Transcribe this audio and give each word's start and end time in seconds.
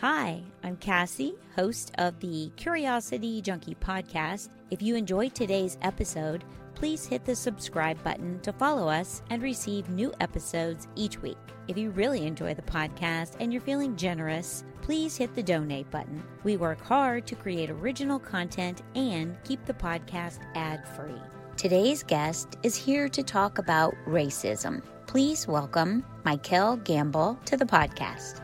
Hi, 0.00 0.42
I'm 0.64 0.76
Cassie, 0.78 1.36
host 1.54 1.92
of 1.98 2.18
the 2.18 2.50
Curiosity 2.56 3.40
Junkie 3.40 3.76
podcast. 3.76 4.48
If 4.70 4.82
you 4.82 4.96
enjoyed 4.96 5.36
today's 5.36 5.78
episode, 5.82 6.42
please 6.74 7.06
hit 7.06 7.24
the 7.24 7.36
subscribe 7.36 8.02
button 8.02 8.40
to 8.40 8.52
follow 8.52 8.88
us 8.88 9.22
and 9.30 9.40
receive 9.40 9.88
new 9.88 10.12
episodes 10.18 10.88
each 10.96 11.22
week. 11.22 11.38
If 11.68 11.78
you 11.78 11.90
really 11.90 12.26
enjoy 12.26 12.54
the 12.54 12.62
podcast 12.62 13.36
and 13.38 13.52
you're 13.52 13.62
feeling 13.62 13.94
generous, 13.94 14.64
please 14.82 15.16
hit 15.16 15.32
the 15.34 15.44
donate 15.44 15.90
button. 15.92 16.24
We 16.42 16.56
work 16.56 16.82
hard 16.82 17.24
to 17.28 17.36
create 17.36 17.70
original 17.70 18.18
content 18.18 18.82
and 18.96 19.36
keep 19.44 19.64
the 19.64 19.74
podcast 19.74 20.40
ad 20.56 20.86
free. 20.88 21.22
Today's 21.56 22.02
guest 22.02 22.58
is 22.64 22.74
here 22.74 23.08
to 23.08 23.22
talk 23.22 23.58
about 23.58 23.94
racism. 24.08 24.82
Please 25.06 25.46
welcome 25.46 26.04
Michael 26.24 26.76
Gamble 26.78 27.38
to 27.44 27.56
the 27.56 27.64
podcast. 27.64 28.43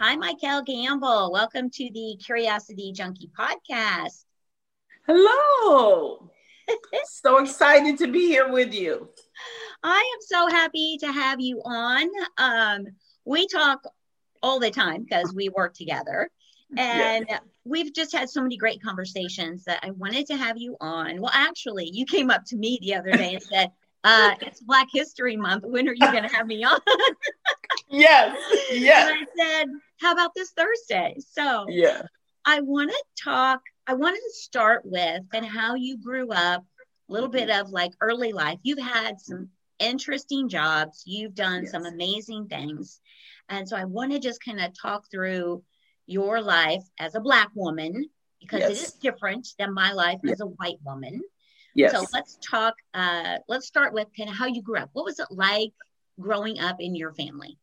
Hi, 0.00 0.14
Michael 0.14 0.62
Gamble. 0.62 1.32
Welcome 1.32 1.70
to 1.70 1.90
the 1.92 2.16
Curiosity 2.24 2.92
Junkie 2.92 3.32
podcast. 3.36 4.26
Hello. 5.08 6.30
so 7.04 7.38
excited 7.38 7.98
to 7.98 8.06
be 8.06 8.28
here 8.28 8.48
with 8.48 8.72
you. 8.72 9.08
I 9.82 9.98
am 9.98 10.20
so 10.20 10.46
happy 10.54 10.98
to 11.00 11.10
have 11.10 11.40
you 11.40 11.60
on. 11.64 12.08
Um, 12.36 12.86
we 13.24 13.48
talk 13.48 13.82
all 14.40 14.60
the 14.60 14.70
time 14.70 15.02
because 15.02 15.34
we 15.34 15.48
work 15.48 15.74
together. 15.74 16.30
And 16.76 17.26
yeah. 17.28 17.40
we've 17.64 17.92
just 17.92 18.14
had 18.14 18.30
so 18.30 18.40
many 18.40 18.56
great 18.56 18.80
conversations 18.80 19.64
that 19.64 19.80
I 19.82 19.90
wanted 19.90 20.28
to 20.28 20.36
have 20.36 20.58
you 20.58 20.76
on. 20.80 21.20
Well, 21.20 21.32
actually, 21.34 21.90
you 21.92 22.06
came 22.06 22.30
up 22.30 22.44
to 22.46 22.56
me 22.56 22.78
the 22.80 22.94
other 22.94 23.10
day 23.10 23.34
and 23.34 23.42
said, 23.42 23.72
uh, 24.04 24.36
it's 24.42 24.60
Black 24.60 24.86
History 24.92 25.36
Month. 25.36 25.64
When 25.66 25.88
are 25.88 25.92
you 25.92 26.12
going 26.12 26.22
to 26.22 26.32
have 26.32 26.46
me 26.46 26.62
on? 26.62 26.78
yes, 27.90 28.36
yes. 28.72 29.10
And 29.10 29.18
I 29.18 29.44
said, 29.44 29.66
how 30.00 30.12
about 30.12 30.32
this 30.34 30.50
Thursday? 30.50 31.16
So 31.18 31.66
yeah, 31.68 32.02
I 32.44 32.60
want 32.60 32.90
to 32.90 33.04
talk. 33.22 33.60
I 33.86 33.94
wanted 33.94 34.20
to 34.20 34.34
start 34.34 34.82
with 34.84 35.22
and 35.32 35.46
how 35.46 35.74
you 35.74 35.98
grew 35.98 36.30
up, 36.30 36.64
a 37.08 37.12
little 37.12 37.28
bit 37.28 37.50
of 37.50 37.70
like 37.70 37.92
early 38.00 38.32
life. 38.32 38.58
You've 38.62 38.78
had 38.78 39.20
some 39.20 39.48
interesting 39.78 40.48
jobs. 40.48 41.02
You've 41.06 41.34
done 41.34 41.62
yes. 41.62 41.72
some 41.72 41.86
amazing 41.86 42.48
things, 42.48 43.00
and 43.48 43.68
so 43.68 43.76
I 43.76 43.84
want 43.84 44.12
to 44.12 44.18
just 44.18 44.44
kind 44.44 44.60
of 44.60 44.72
talk 44.80 45.10
through 45.10 45.62
your 46.06 46.40
life 46.40 46.82
as 46.98 47.14
a 47.14 47.20
black 47.20 47.50
woman 47.54 48.08
because 48.40 48.60
yes. 48.60 48.70
it 48.70 48.74
is 48.74 48.92
different 48.94 49.48
than 49.58 49.74
my 49.74 49.92
life 49.92 50.18
yes. 50.22 50.34
as 50.34 50.40
a 50.40 50.46
white 50.46 50.78
woman. 50.84 51.20
Yes. 51.74 51.92
So 51.92 52.04
let's 52.12 52.38
talk. 52.38 52.74
Uh, 52.94 53.36
let's 53.46 53.66
start 53.66 53.92
with 53.92 54.08
kind 54.16 54.28
of 54.30 54.36
how 54.36 54.46
you 54.46 54.62
grew 54.62 54.78
up. 54.78 54.90
What 54.94 55.04
was 55.04 55.18
it 55.18 55.28
like 55.30 55.72
growing 56.18 56.58
up 56.58 56.76
in 56.80 56.94
your 56.94 57.12
family? 57.12 57.58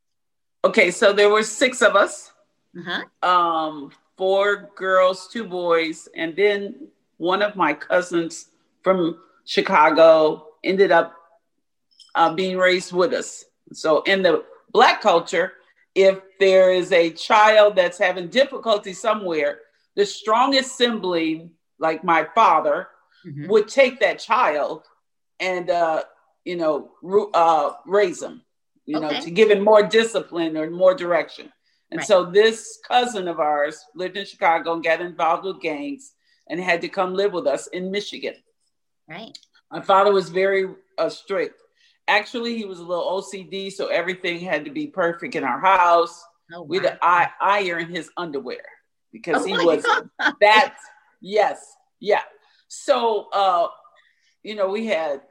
Okay, 0.66 0.90
so 0.90 1.14
there 1.14 1.30
were 1.30 1.44
six 1.44 1.84
of 1.84 1.96
us. 1.96 2.32
Uh-huh. 2.76 3.28
Um, 3.28 3.92
four 4.18 4.72
girls, 4.76 5.30
two 5.32 5.44
boys, 5.44 6.10
and 6.16 6.36
then 6.36 6.88
one 7.18 7.44
of 7.44 7.56
my 7.56 7.72
cousins 7.74 8.48
from 8.82 9.20
Chicago 9.46 10.48
ended 10.64 10.92
up 10.92 11.14
uh, 12.16 12.34
being 12.34 12.58
raised 12.58 12.94
with 12.94 13.14
us. 13.14 13.46
So 13.74 14.02
in 14.04 14.24
the 14.24 14.44
black 14.72 15.02
culture, 15.02 15.54
if 15.94 16.20
there 16.40 16.74
is 16.74 16.92
a 16.92 17.12
child 17.12 17.76
that's 17.76 18.00
having 18.00 18.30
difficulty 18.30 18.94
somewhere, 18.94 19.60
the 19.96 20.06
strongest 20.06 20.78
sibling, 20.78 21.52
like 21.78 22.04
my 22.04 22.28
father, 22.34 22.88
mm-hmm. 23.24 23.48
would 23.50 23.68
take 23.68 24.00
that 24.00 24.18
child 24.18 24.84
and 25.40 25.70
uh, 25.70 26.02
you 26.44 26.56
know 26.56 26.90
uh, 27.36 27.74
raise 27.86 28.20
them 28.20 28.42
you 28.86 28.98
okay. 28.98 29.16
know, 29.16 29.22
to 29.22 29.32
give 29.32 29.52
it 29.52 29.62
more 29.62 29.84
discipline 29.84 30.58
or 30.58 30.70
more 30.70 30.94
direction. 30.94 31.52
And 31.92 32.00
right. 32.00 32.08
so 32.08 32.26
this 32.26 32.80
cousin 32.88 33.28
of 33.28 33.40
ours 33.40 33.84
lived 33.96 34.18
in 34.18 34.26
Chicago 34.26 34.74
and 34.74 34.84
got 34.84 35.02
involved 35.02 35.46
with 35.46 35.62
gangs 35.62 36.14
and 36.50 36.60
had 36.60 36.82
to 36.82 36.90
come 36.90 37.14
live 37.14 37.34
with 37.34 37.48
us 37.48 37.68
in 37.68 37.92
Michigan. 37.92 38.36
Right. 39.08 39.38
My 39.72 39.82
father 39.82 40.12
was 40.12 40.30
very 40.30 40.68
uh, 40.98 41.10
strict. 41.10 41.62
Actually, 42.08 42.58
he 42.58 42.66
was 42.66 42.80
a 42.80 42.84
little 42.84 43.22
OCD, 43.22 43.72
so 43.72 43.88
everything 43.88 44.40
had 44.40 44.66
to 44.66 44.72
be 44.72 44.88
perfect 44.88 45.36
in 45.36 45.44
our 45.44 45.60
house. 45.60 46.24
Oh, 46.54 46.62
wow. 46.62 46.68
We'd 46.68 46.98
I- 47.02 47.30
iron 47.42 47.90
his 47.90 48.10
underwear 48.18 48.64
because 49.12 49.42
oh 49.44 49.46
he 49.46 49.54
was 49.54 49.84
that. 50.42 50.76
Yes, 51.22 51.76
yeah. 52.00 52.22
So, 52.68 53.30
uh, 53.34 53.68
you 54.44 54.56
know, 54.56 54.70
we 54.70 54.86
had 54.86 55.22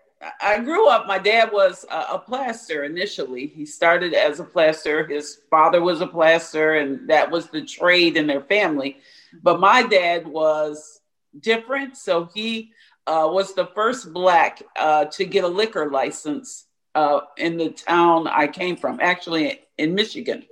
I 0.41 0.61
grew 0.61 0.89
up, 0.89 1.07
my 1.07 1.19
dad 1.19 1.51
was 1.53 1.85
a, 1.91 2.15
a 2.15 2.19
plaster 2.19 2.85
initially. 2.85 3.47
He 3.47 3.67
started 3.67 4.15
as 4.15 4.41
a 4.41 4.45
plaster. 4.45 5.07
His 5.07 5.39
father 5.51 5.83
was 5.83 6.01
a 6.01 6.07
plaster, 6.07 6.75
and 6.75 7.09
that 7.09 7.31
was 7.31 7.49
the 7.49 7.63
trade 7.63 8.17
in 8.17 8.27
their 8.27 8.43
family. 8.43 8.99
But 9.43 9.61
my 9.61 9.83
dad 9.83 10.27
was 10.27 11.01
different. 11.39 11.97
So 11.97 12.29
he 12.35 12.73
uh, 13.07 13.29
was 13.31 13.55
the 13.55 13.67
first 13.75 14.13
Black 14.13 14.63
uh, 14.77 15.07
to 15.07 15.25
get 15.25 15.45
a 15.45 15.49
liquor 15.49 15.91
license 15.91 16.67
uh, 16.95 17.21
in 17.37 17.57
the 17.57 17.71
town 17.71 18.27
I 18.27 18.47
came 18.47 18.77
from, 18.77 19.01
actually 19.01 19.61
in 19.79 19.95
Michigan. 19.95 20.45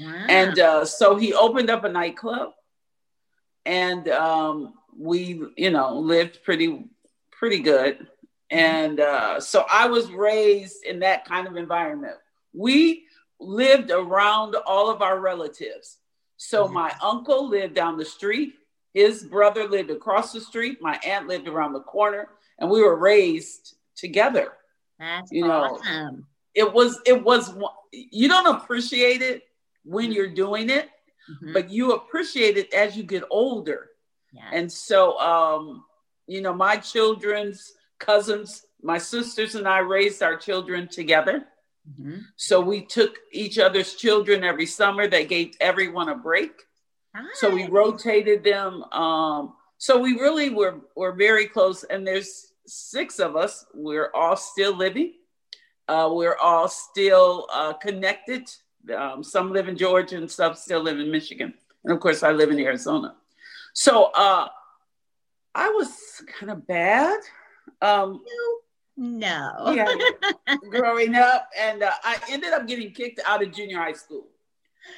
Wow. 0.00 0.26
And 0.28 0.58
uh, 0.58 0.84
so 0.84 1.16
he 1.16 1.34
opened 1.34 1.70
up 1.70 1.84
a 1.84 1.88
nightclub, 1.88 2.52
and 3.66 4.08
um, 4.08 4.74
we, 4.96 5.42
you 5.56 5.70
know, 5.70 5.98
lived 5.98 6.42
pretty, 6.44 6.84
pretty 7.30 7.60
good. 7.60 8.06
And 8.50 9.00
uh, 9.00 9.40
so 9.40 9.64
I 9.70 9.86
was 9.86 10.10
raised 10.10 10.84
in 10.84 11.00
that 11.00 11.24
kind 11.24 11.46
of 11.46 11.56
environment. 11.56 12.16
We 12.52 13.04
lived 13.40 13.90
around 13.90 14.56
all 14.66 14.90
of 14.90 15.02
our 15.02 15.20
relatives. 15.20 15.98
So 16.36 16.64
mm-hmm. 16.64 16.74
my 16.74 16.94
uncle 17.02 17.48
lived 17.48 17.74
down 17.74 17.98
the 17.98 18.04
street, 18.04 18.54
his 18.94 19.22
brother 19.24 19.68
lived 19.68 19.90
across 19.90 20.32
the 20.32 20.40
street, 20.40 20.78
my 20.80 20.98
aunt 21.04 21.28
lived 21.28 21.48
around 21.48 21.72
the 21.72 21.80
corner, 21.80 22.28
and 22.58 22.70
we 22.70 22.82
were 22.82 22.96
raised 22.96 23.74
together. 23.96 24.52
That's 24.98 25.30
you 25.30 25.46
know, 25.46 25.78
awesome. 25.78 26.26
It 26.54 26.72
was 26.72 27.00
it 27.06 27.22
was 27.22 27.54
you 27.92 28.28
don't 28.28 28.56
appreciate 28.56 29.22
it 29.22 29.42
when 29.84 30.10
you're 30.10 30.32
doing 30.32 30.70
it, 30.70 30.88
mm-hmm. 31.30 31.52
but 31.52 31.70
you 31.70 31.92
appreciate 31.92 32.56
it 32.56 32.72
as 32.72 32.96
you 32.96 33.02
get 33.02 33.22
older. 33.30 33.90
Yeah. 34.32 34.50
And 34.52 34.70
so 34.70 35.18
um, 35.20 35.84
you 36.26 36.40
know, 36.40 36.52
my 36.52 36.76
children's 36.76 37.72
cousins, 37.98 38.66
my 38.82 38.98
sisters 38.98 39.54
and 39.54 39.68
I 39.68 39.78
raised 39.78 40.22
our 40.22 40.36
children 40.36 40.88
together. 40.88 41.46
Mm-hmm. 41.88 42.20
So 42.36 42.60
we 42.60 42.84
took 42.84 43.18
each 43.32 43.58
other's 43.58 43.94
children 43.94 44.44
every 44.44 44.66
summer. 44.66 45.08
They 45.08 45.24
gave 45.24 45.54
everyone 45.60 46.08
a 46.08 46.16
break. 46.16 46.52
So 47.34 47.50
we 47.50 47.66
rotated 47.66 48.44
them. 48.44 48.84
Um, 48.92 49.54
so 49.78 49.98
we 49.98 50.12
really 50.12 50.50
were 50.50 50.80
were 50.94 51.12
very 51.12 51.46
close. 51.46 51.82
And 51.84 52.06
there's 52.06 52.52
six 52.66 53.18
of 53.18 53.36
us. 53.36 53.64
We're 53.74 54.10
all 54.14 54.36
still 54.36 54.76
living. 54.76 55.14
Uh, 55.88 56.10
we're 56.12 56.36
all 56.36 56.68
still 56.68 57.46
uh, 57.52 57.72
connected. 57.72 58.48
Um, 58.94 59.24
some 59.24 59.52
live 59.52 59.68
in 59.68 59.76
Georgia 59.76 60.16
and 60.16 60.30
some 60.30 60.54
still 60.54 60.82
live 60.82 60.98
in 60.98 61.10
Michigan. 61.10 61.54
And 61.84 61.92
of 61.92 62.00
course, 62.00 62.22
I 62.22 62.32
live 62.32 62.50
in 62.50 62.60
Arizona. 62.60 63.16
So 63.72 64.10
uh, 64.14 64.48
I 65.54 65.68
was 65.70 66.22
kind 66.38 66.52
of 66.52 66.66
bad. 66.66 67.18
Um, 67.80 68.22
no. 68.96 69.72
yeah, 69.72 70.56
growing 70.70 71.14
up, 71.14 71.48
and 71.56 71.82
uh, 71.82 71.92
I 72.02 72.18
ended 72.30 72.52
up 72.52 72.66
getting 72.66 72.90
kicked 72.92 73.20
out 73.26 73.42
of 73.42 73.52
junior 73.52 73.78
high 73.78 73.92
school. 73.92 74.26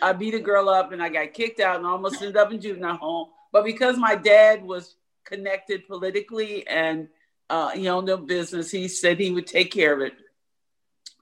I 0.00 0.12
beat 0.12 0.34
a 0.34 0.40
girl 0.40 0.68
up, 0.68 0.92
and 0.92 1.02
I 1.02 1.08
got 1.08 1.34
kicked 1.34 1.60
out, 1.60 1.76
and 1.76 1.86
almost 1.86 2.22
ended 2.22 2.36
up 2.36 2.52
in 2.52 2.60
juvenile 2.60 2.96
home. 2.96 3.28
But 3.52 3.64
because 3.64 3.96
my 3.96 4.14
dad 4.14 4.62
was 4.62 4.96
connected 5.24 5.86
politically 5.86 6.66
and 6.66 7.08
uh, 7.48 7.70
he 7.70 7.88
owned 7.88 8.08
a 8.08 8.16
business, 8.16 8.70
he 8.70 8.88
said 8.88 9.18
he 9.18 9.32
would 9.32 9.46
take 9.46 9.72
care 9.72 9.92
of 9.92 10.00
it, 10.00 10.14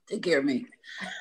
take 0.06 0.22
care 0.22 0.38
of 0.38 0.44
me. 0.44 0.66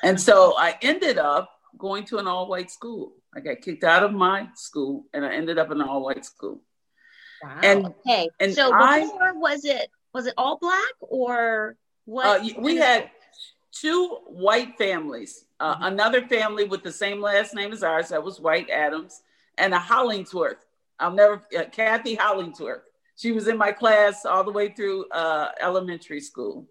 And 0.02 0.20
so 0.20 0.54
I 0.56 0.76
ended 0.82 1.18
up 1.18 1.50
going 1.76 2.04
to 2.06 2.18
an 2.18 2.26
all-white 2.26 2.70
school. 2.70 3.14
I 3.34 3.40
got 3.40 3.60
kicked 3.62 3.84
out 3.84 4.02
of 4.02 4.12
my 4.12 4.48
school, 4.54 5.04
and 5.12 5.24
I 5.24 5.34
ended 5.34 5.58
up 5.58 5.70
in 5.70 5.80
an 5.80 5.88
all-white 5.88 6.24
school. 6.24 6.60
Wow. 7.42 7.60
And 7.62 7.86
okay, 7.86 8.28
and 8.40 8.52
so 8.52 8.66
before 8.66 9.28
I, 9.28 9.32
was 9.32 9.64
it 9.64 9.90
was 10.12 10.26
it 10.26 10.34
all 10.36 10.58
black 10.58 10.94
or 11.00 11.76
what? 12.04 12.40
Uh, 12.40 12.48
we 12.58 12.76
had 12.76 13.10
two 13.72 14.18
white 14.26 14.76
families. 14.78 15.44
Uh, 15.60 15.74
mm-hmm. 15.74 15.84
Another 15.84 16.22
family 16.26 16.64
with 16.64 16.82
the 16.82 16.92
same 16.92 17.20
last 17.20 17.54
name 17.54 17.72
as 17.72 17.82
ours, 17.82 18.08
that 18.08 18.22
was 18.22 18.40
White 18.40 18.70
Adams, 18.70 19.22
and 19.56 19.74
a 19.74 19.78
Hollingsworth. 19.78 20.64
I'll 20.98 21.12
never, 21.12 21.42
uh, 21.56 21.64
Kathy 21.70 22.14
Hollingsworth. 22.14 22.82
She 23.16 23.32
was 23.32 23.48
in 23.48 23.56
my 23.56 23.72
class 23.72 24.24
all 24.24 24.44
the 24.44 24.52
way 24.52 24.68
through 24.68 25.08
uh, 25.10 25.50
elementary 25.60 26.20
school. 26.20 26.66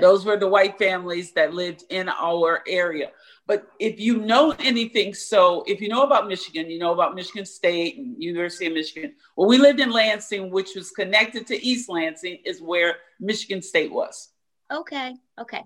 Those 0.00 0.24
were 0.24 0.36
the 0.36 0.48
white 0.48 0.78
families 0.78 1.32
that 1.32 1.52
lived 1.52 1.84
in 1.90 2.08
our 2.08 2.62
area. 2.68 3.10
But 3.46 3.68
if 3.80 3.98
you 3.98 4.18
know 4.18 4.54
anything, 4.58 5.14
so 5.14 5.64
if 5.66 5.80
you 5.80 5.88
know 5.88 6.02
about 6.02 6.28
Michigan, 6.28 6.70
you 6.70 6.78
know 6.78 6.92
about 6.92 7.14
Michigan 7.14 7.44
State 7.44 7.96
and 7.96 8.20
University 8.22 8.66
of 8.66 8.74
Michigan. 8.74 9.14
Well, 9.36 9.48
we 9.48 9.58
lived 9.58 9.80
in 9.80 9.90
Lansing, 9.90 10.50
which 10.50 10.74
was 10.74 10.90
connected 10.90 11.46
to 11.48 11.64
East 11.64 11.88
Lansing, 11.88 12.38
is 12.44 12.60
where 12.60 12.96
Michigan 13.20 13.62
State 13.62 13.92
was. 13.92 14.30
Okay. 14.72 15.14
Okay. 15.40 15.64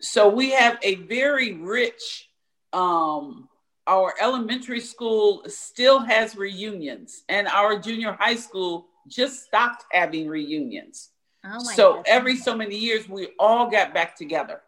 So 0.00 0.28
we 0.28 0.50
have 0.50 0.78
a 0.82 0.96
very 0.96 1.54
rich 1.54 2.28
um, 2.72 3.48
our 3.86 4.14
elementary 4.20 4.80
school 4.80 5.42
still 5.46 5.98
has 6.00 6.36
reunions, 6.36 7.24
and 7.28 7.48
our 7.48 7.78
junior 7.78 8.12
high 8.12 8.36
school 8.36 8.86
just 9.08 9.44
stopped 9.44 9.84
having 9.90 10.28
reunions. 10.28 11.10
Oh 11.44 11.58
so 11.58 11.94
God. 11.94 12.04
every 12.06 12.36
so 12.36 12.56
many 12.56 12.76
years, 12.76 13.08
we 13.08 13.28
all 13.38 13.70
got 13.70 13.92
back 13.92 14.16
together. 14.16 14.60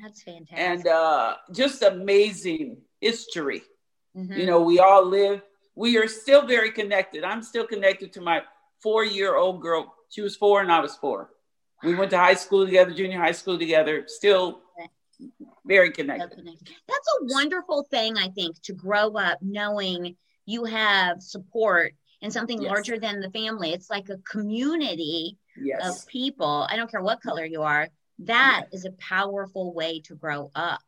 That's 0.00 0.22
fantastic. 0.22 0.58
And 0.58 0.86
uh, 0.86 1.36
just 1.52 1.82
amazing 1.82 2.78
history. 3.00 3.62
Mm-hmm. 4.16 4.32
You 4.32 4.46
know, 4.46 4.60
we 4.60 4.78
all 4.78 5.04
live, 5.04 5.42
we 5.74 5.98
are 5.98 6.08
still 6.08 6.46
very 6.46 6.70
connected. 6.70 7.24
I'm 7.24 7.42
still 7.42 7.66
connected 7.66 8.12
to 8.14 8.20
my 8.20 8.42
four 8.82 9.04
year 9.04 9.36
old 9.36 9.60
girl. 9.62 9.94
She 10.10 10.20
was 10.20 10.36
four 10.36 10.60
and 10.60 10.70
I 10.70 10.80
was 10.80 10.96
four. 10.96 11.30
We 11.82 11.94
went 11.94 12.10
to 12.12 12.18
high 12.18 12.34
school 12.34 12.64
together, 12.64 12.92
junior 12.92 13.18
high 13.18 13.32
school 13.32 13.58
together, 13.58 14.04
still 14.06 14.60
very 15.66 15.90
connected. 15.90 16.44
That's 16.46 17.08
a 17.20 17.24
wonderful 17.24 17.86
thing, 17.90 18.16
I 18.16 18.28
think, 18.28 18.60
to 18.62 18.72
grow 18.72 19.12
up 19.12 19.38
knowing 19.42 20.16
you 20.46 20.64
have 20.64 21.22
support 21.22 21.92
and 22.22 22.32
something 22.32 22.62
yes. 22.62 22.70
larger 22.70 22.98
than 22.98 23.20
the 23.20 23.30
family. 23.30 23.72
It's 23.72 23.90
like 23.90 24.08
a 24.08 24.18
community 24.18 25.36
yes. 25.60 26.02
of 26.02 26.06
people. 26.08 26.66
I 26.70 26.76
don't 26.76 26.90
care 26.90 27.02
what 27.02 27.20
color 27.20 27.44
you 27.44 27.62
are. 27.62 27.88
That 28.20 28.66
yes. 28.72 28.80
is 28.80 28.84
a 28.86 28.92
powerful 28.92 29.74
way 29.74 30.00
to 30.00 30.14
grow 30.14 30.50
up. 30.54 30.80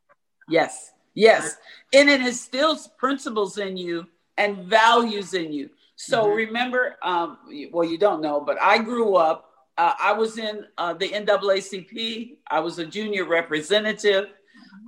Yes. 0.48 0.92
Yes. 1.14 1.56
And 1.92 2.08
it 2.08 2.20
instills 2.20 2.88
principles 2.96 3.58
in 3.58 3.76
you 3.76 4.06
and 4.36 4.58
values 4.64 5.34
in 5.34 5.52
you. 5.52 5.70
So 5.96 6.24
mm-hmm. 6.24 6.36
remember, 6.36 6.96
um, 7.02 7.38
well, 7.72 7.88
you 7.88 7.98
don't 7.98 8.22
know, 8.22 8.40
but 8.40 8.60
I 8.62 8.78
grew 8.78 9.16
up 9.16 9.48
uh, 9.78 9.94
I 10.00 10.12
was 10.12 10.38
in 10.38 10.66
uh, 10.76 10.92
the 10.94 11.08
NAACP. 11.08 12.38
I 12.50 12.58
was 12.58 12.80
a 12.80 12.84
junior 12.84 13.24
representative. 13.24 14.26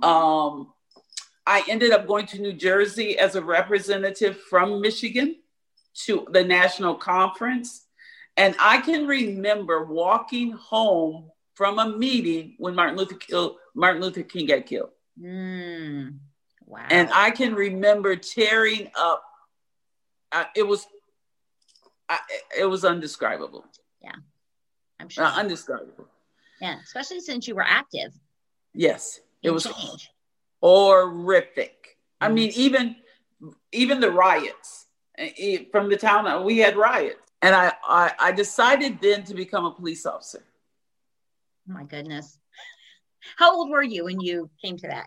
Um, 0.03 0.73
I 1.47 1.63
ended 1.69 1.91
up 1.91 2.05
going 2.05 2.25
to 2.27 2.39
New 2.39 2.51
Jersey 2.51 3.17
as 3.17 3.35
a 3.35 3.41
representative 3.41 4.37
from 4.49 4.81
Michigan 4.81 5.37
to 6.05 6.27
the 6.31 6.43
national 6.43 6.95
conference. 6.95 7.85
And 8.41 8.55
I 8.59 8.79
can 8.79 9.05
remember 9.05 9.85
walking 9.85 10.51
home 10.53 11.29
from 11.53 11.77
a 11.77 11.95
meeting 11.95 12.55
when 12.57 12.73
Martin 12.73 12.97
Luther, 12.97 13.13
killed, 13.13 13.57
Martin 13.75 14.01
Luther 14.01 14.23
King 14.23 14.47
got 14.47 14.65
killed. 14.65 14.89
Mm, 15.21 16.17
wow. 16.65 16.87
And 16.89 17.11
I 17.13 17.29
can 17.29 17.53
remember 17.53 18.15
tearing 18.15 18.89
up. 18.97 19.23
It 20.55 20.63
was, 20.63 20.87
it 22.57 22.65
was 22.65 22.83
undescribable. 22.83 23.63
Yeah. 24.01 24.15
I'm 24.99 25.09
sure. 25.09 25.25
Uh, 25.25 25.35
undescribable. 25.35 26.07
Yeah, 26.59 26.77
especially 26.83 27.19
since 27.19 27.47
you 27.47 27.53
were 27.53 27.65
active. 27.65 28.11
Yes, 28.73 29.19
it 29.43 29.51
was 29.51 29.65
change. 29.65 30.09
horrific. 30.61 31.97
Mm-hmm. 32.21 32.23
I 32.23 32.29
mean, 32.29 32.51
even 32.55 32.95
even 33.71 33.99
the 33.99 34.11
riots 34.11 34.87
eh, 35.17 35.65
from 35.71 35.89
the 35.89 35.97
town 35.97 36.43
we 36.43 36.59
had 36.59 36.77
riots, 36.77 37.30
and 37.41 37.55
I, 37.55 37.73
I 37.83 38.11
I 38.19 38.31
decided 38.31 38.99
then 39.01 39.23
to 39.25 39.33
become 39.33 39.65
a 39.65 39.71
police 39.71 40.05
officer. 40.05 40.43
Oh 41.69 41.73
my 41.73 41.83
goodness, 41.83 42.37
how 43.37 43.55
old 43.55 43.69
were 43.69 43.83
you 43.83 44.05
when 44.05 44.19
you 44.19 44.49
came 44.61 44.77
to 44.77 44.87
that? 44.87 45.05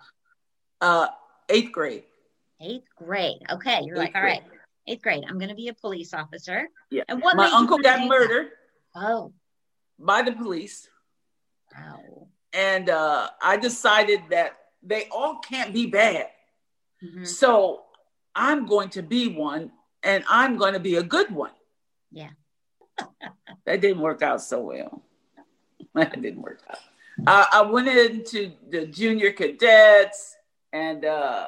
Uh, 0.80 1.08
eighth 1.48 1.72
grade. 1.72 2.04
Eighth 2.60 2.86
grade. 2.96 3.42
Okay, 3.50 3.82
you're 3.84 3.96
eighth 3.96 3.98
like, 3.98 4.14
all 4.14 4.22
grade. 4.22 4.40
right, 4.40 4.60
eighth 4.86 5.02
grade. 5.02 5.24
I'm 5.28 5.38
going 5.38 5.50
to 5.50 5.54
be 5.54 5.68
a 5.68 5.74
police 5.74 6.14
officer. 6.14 6.68
Yeah. 6.90 7.02
And 7.08 7.20
what? 7.22 7.36
My 7.36 7.50
uncle 7.50 7.78
got 7.78 8.06
murdered. 8.06 8.46
That? 8.94 9.02
Oh 9.02 9.32
by 9.98 10.22
the 10.22 10.32
police. 10.32 10.88
Wow. 11.76 12.28
And 12.52 12.90
uh, 12.90 13.30
I 13.42 13.56
decided 13.56 14.22
that 14.30 14.56
they 14.82 15.08
all 15.10 15.38
can't 15.38 15.72
be 15.72 15.86
bad. 15.86 16.28
Mm-hmm. 17.02 17.24
So 17.24 17.82
I'm 18.34 18.66
going 18.66 18.90
to 18.90 19.02
be 19.02 19.28
one 19.28 19.72
and 20.02 20.24
I'm 20.28 20.56
going 20.56 20.74
to 20.74 20.80
be 20.80 20.96
a 20.96 21.02
good 21.02 21.30
one. 21.30 21.50
Yeah. 22.14 22.30
that 23.66 23.80
didn't 23.80 24.00
work 24.00 24.22
out 24.22 24.40
so 24.40 24.60
well. 24.60 25.02
That 25.94 26.20
didn't 26.20 26.42
work 26.42 26.60
out. 26.68 26.78
Uh, 27.24 27.46
I 27.52 27.62
went 27.62 27.86
into 27.86 28.52
the 28.68 28.86
junior 28.86 29.30
cadets, 29.30 30.36
and 30.72 31.04
uh, 31.04 31.46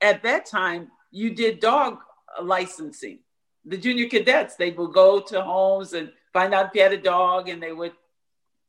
at 0.00 0.22
that 0.22 0.46
time, 0.46 0.90
you 1.10 1.34
did 1.34 1.60
dog 1.60 1.98
licensing. 2.42 3.18
The 3.66 3.76
junior 3.76 4.08
cadets, 4.08 4.56
they 4.56 4.70
would 4.70 4.94
go 4.94 5.20
to 5.20 5.42
homes 5.42 5.92
and 5.92 6.10
find 6.32 6.54
out 6.54 6.68
if 6.68 6.74
you 6.74 6.80
had 6.82 6.94
a 6.94 7.02
dog, 7.02 7.50
and 7.50 7.62
they 7.62 7.72
would 7.72 7.92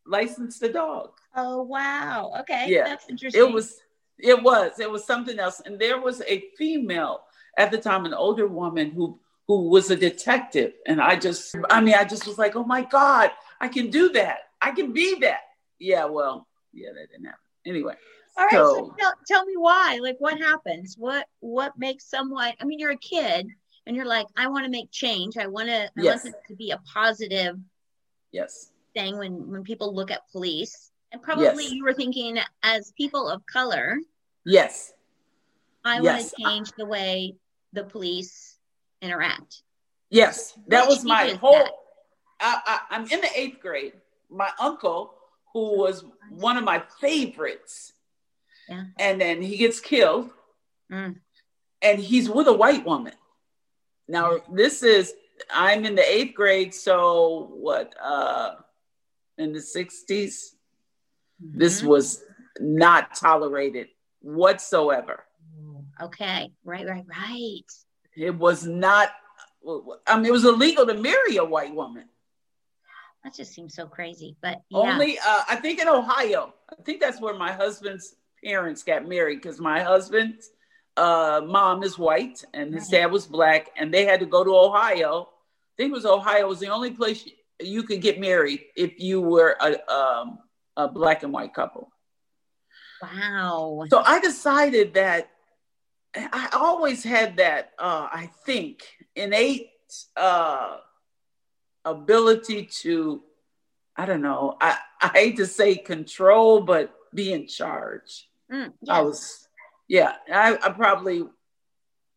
license 0.05 0.59
the 0.59 0.67
dog. 0.67 1.11
Oh 1.33 1.61
wow! 1.61 2.33
Okay, 2.41 2.65
yeah, 2.67 2.83
that's 2.83 3.07
interesting. 3.07 3.41
It 3.41 3.53
was, 3.53 3.77
it 4.19 4.43
was, 4.43 4.79
it 4.81 4.91
was 4.91 5.05
something 5.05 5.39
else, 5.39 5.61
and 5.65 5.79
there 5.79 6.01
was 6.01 6.21
a 6.27 6.43
female 6.57 7.21
at 7.57 7.71
the 7.71 7.77
time, 7.77 8.05
an 8.05 8.13
older 8.13 8.47
woman 8.47 8.91
who 8.91 9.17
who 9.47 9.69
was 9.69 9.91
a 9.91 9.95
detective, 9.95 10.73
and 10.85 11.01
I 11.01 11.15
just, 11.15 11.55
I 11.69 11.81
mean, 11.81 11.95
I 11.95 12.03
just 12.03 12.27
was 12.27 12.37
like, 12.37 12.55
oh 12.55 12.63
my 12.63 12.83
god, 12.83 13.31
I 13.59 13.67
can 13.67 13.89
do 13.89 14.09
that. 14.09 14.39
I 14.61 14.71
can 14.71 14.93
be 14.93 15.19
that. 15.21 15.41
Yeah, 15.79 16.05
well, 16.05 16.47
yeah, 16.73 16.89
that 16.93 17.09
didn't 17.11 17.25
happen. 17.25 17.39
Anyway. 17.65 17.95
All 18.37 18.45
right, 18.45 18.53
so, 18.53 18.75
so 18.75 18.95
tell, 18.97 19.13
tell 19.27 19.45
me 19.45 19.57
why. 19.57 19.99
Like, 20.01 20.15
what 20.19 20.37
happens? 20.37 20.95
What 20.97 21.27
what 21.41 21.77
makes 21.77 22.09
someone? 22.09 22.53
I 22.61 22.63
mean, 22.63 22.79
you're 22.79 22.91
a 22.91 22.97
kid 22.97 23.47
and 23.85 23.95
you're 23.95 24.05
like, 24.05 24.27
I 24.37 24.47
want 24.47 24.63
to 24.63 24.71
make 24.71 24.89
change. 24.89 25.37
I 25.37 25.47
want 25.47 25.67
to, 25.67 25.83
I 25.85 25.89
yes. 25.97 26.23
want 26.23 26.35
it 26.35 26.47
to 26.47 26.55
be 26.55 26.71
a 26.71 26.77
positive 26.93 27.57
yes 28.31 28.71
thing 28.93 29.17
when 29.17 29.49
when 29.51 29.63
people 29.63 29.93
look 29.93 30.11
at 30.11 30.21
police. 30.31 30.91
And 31.11 31.21
probably 31.21 31.65
yes. 31.65 31.73
you 31.73 31.83
were 31.83 31.93
thinking 31.93 32.39
as 32.63 32.93
people 32.97 33.27
of 33.27 33.45
color. 33.45 33.97
Yes. 34.45 34.93
I 35.83 35.99
yes. 35.99 36.03
want 36.05 36.29
to 36.29 36.43
change 36.43 36.71
the 36.77 36.85
way 36.85 37.35
the 37.73 37.83
police 37.83 38.57
interact. 39.01 39.63
Yes, 40.09 40.57
that 40.67 40.87
was 40.87 41.03
my 41.03 41.37
whole. 41.39 41.67
I, 42.39 42.59
I, 42.65 42.79
I'm 42.89 43.03
in 43.03 43.21
the 43.21 43.29
eighth 43.35 43.59
grade. 43.61 43.93
My 44.29 44.49
uncle, 44.59 45.13
who 45.53 45.77
was 45.77 46.03
one 46.29 46.57
of 46.57 46.63
my 46.63 46.83
favorites, 46.99 47.93
yeah. 48.67 48.85
and 48.99 49.21
then 49.21 49.41
he 49.41 49.57
gets 49.57 49.79
killed, 49.79 50.29
mm. 50.91 51.15
and 51.81 51.99
he's 51.99 52.29
with 52.29 52.47
a 52.47 52.53
white 52.53 52.85
woman. 52.85 53.13
Now 54.07 54.39
this 54.51 54.83
is 54.83 55.13
I'm 55.53 55.85
in 55.85 55.95
the 55.95 56.09
eighth 56.09 56.35
grade, 56.35 56.73
so 56.73 57.49
what? 57.53 57.95
Uh, 58.01 58.55
in 59.37 59.53
the 59.53 59.59
60s, 59.59 60.09
mm-hmm. 60.09 61.57
this 61.57 61.81
was 61.81 62.23
not 62.59 63.15
tolerated 63.15 63.87
whatsoever. 64.21 65.23
Okay, 66.01 66.51
right, 66.63 66.87
right, 66.87 67.05
right. 67.07 67.71
It 68.15 68.35
was 68.35 68.65
not. 68.65 69.09
I 70.07 70.17
mean, 70.17 70.25
it 70.25 70.31
was 70.31 70.45
illegal 70.45 70.85
to 70.87 70.93
marry 70.93 71.37
a 71.37 71.45
white 71.45 71.73
woman. 71.73 72.05
That 73.23 73.35
just 73.35 73.53
seems 73.53 73.75
so 73.75 73.85
crazy, 73.85 74.35
but 74.41 74.61
yeah. 74.69 74.79
only 74.79 75.19
uh, 75.19 75.43
I 75.47 75.55
think 75.57 75.79
in 75.79 75.87
Ohio. 75.87 76.53
I 76.71 76.81
think 76.81 76.99
that's 76.99 77.21
where 77.21 77.37
my 77.37 77.51
husband's 77.51 78.15
parents 78.43 78.83
got 78.83 79.07
married 79.07 79.41
because 79.41 79.59
my 79.59 79.81
husband's 79.81 80.49
uh, 80.97 81.41
mom 81.45 81.83
is 81.83 81.99
white 81.99 82.43
and 82.53 82.73
his 82.73 82.87
dad 82.87 83.11
was 83.11 83.27
black, 83.27 83.69
and 83.77 83.93
they 83.93 84.05
had 84.05 84.19
to 84.21 84.25
go 84.25 84.43
to 84.43 84.55
Ohio. 84.55 85.29
I 85.29 85.73
think 85.77 85.91
it 85.91 85.93
was 85.93 86.05
Ohio 86.05 86.47
was 86.47 86.59
the 86.59 86.69
only 86.69 86.91
place 86.91 87.27
you 87.59 87.83
could 87.83 88.01
get 88.01 88.19
married 88.19 88.61
if 88.75 88.99
you 88.99 89.21
were 89.21 89.55
a, 89.61 89.93
um, 89.93 90.39
a 90.75 90.87
black 90.87 91.21
and 91.23 91.31
white 91.31 91.53
couple. 91.53 91.91
Wow. 93.01 93.85
So 93.89 93.99
I 93.99 94.19
decided 94.19 94.95
that 94.95 95.29
I 96.15 96.49
always 96.53 97.03
had 97.03 97.37
that, 97.37 97.71
uh, 97.79 98.07
I 98.11 98.29
think, 98.45 98.83
innate 99.15 99.69
uh, 100.17 100.77
ability 101.85 102.65
to, 102.81 103.23
I 103.95 104.05
don't 104.05 104.21
know, 104.21 104.57
I, 104.59 104.77
I 105.01 105.07
hate 105.09 105.37
to 105.37 105.45
say 105.45 105.75
control, 105.75 106.61
but 106.61 106.93
be 107.13 107.31
in 107.31 107.47
charge. 107.47 108.27
Mm, 108.51 108.73
yes. 108.81 108.89
I 108.89 109.01
was 109.01 109.47
yeah, 109.91 110.13
I, 110.33 110.57
I 110.63 110.69
probably, 110.69 111.25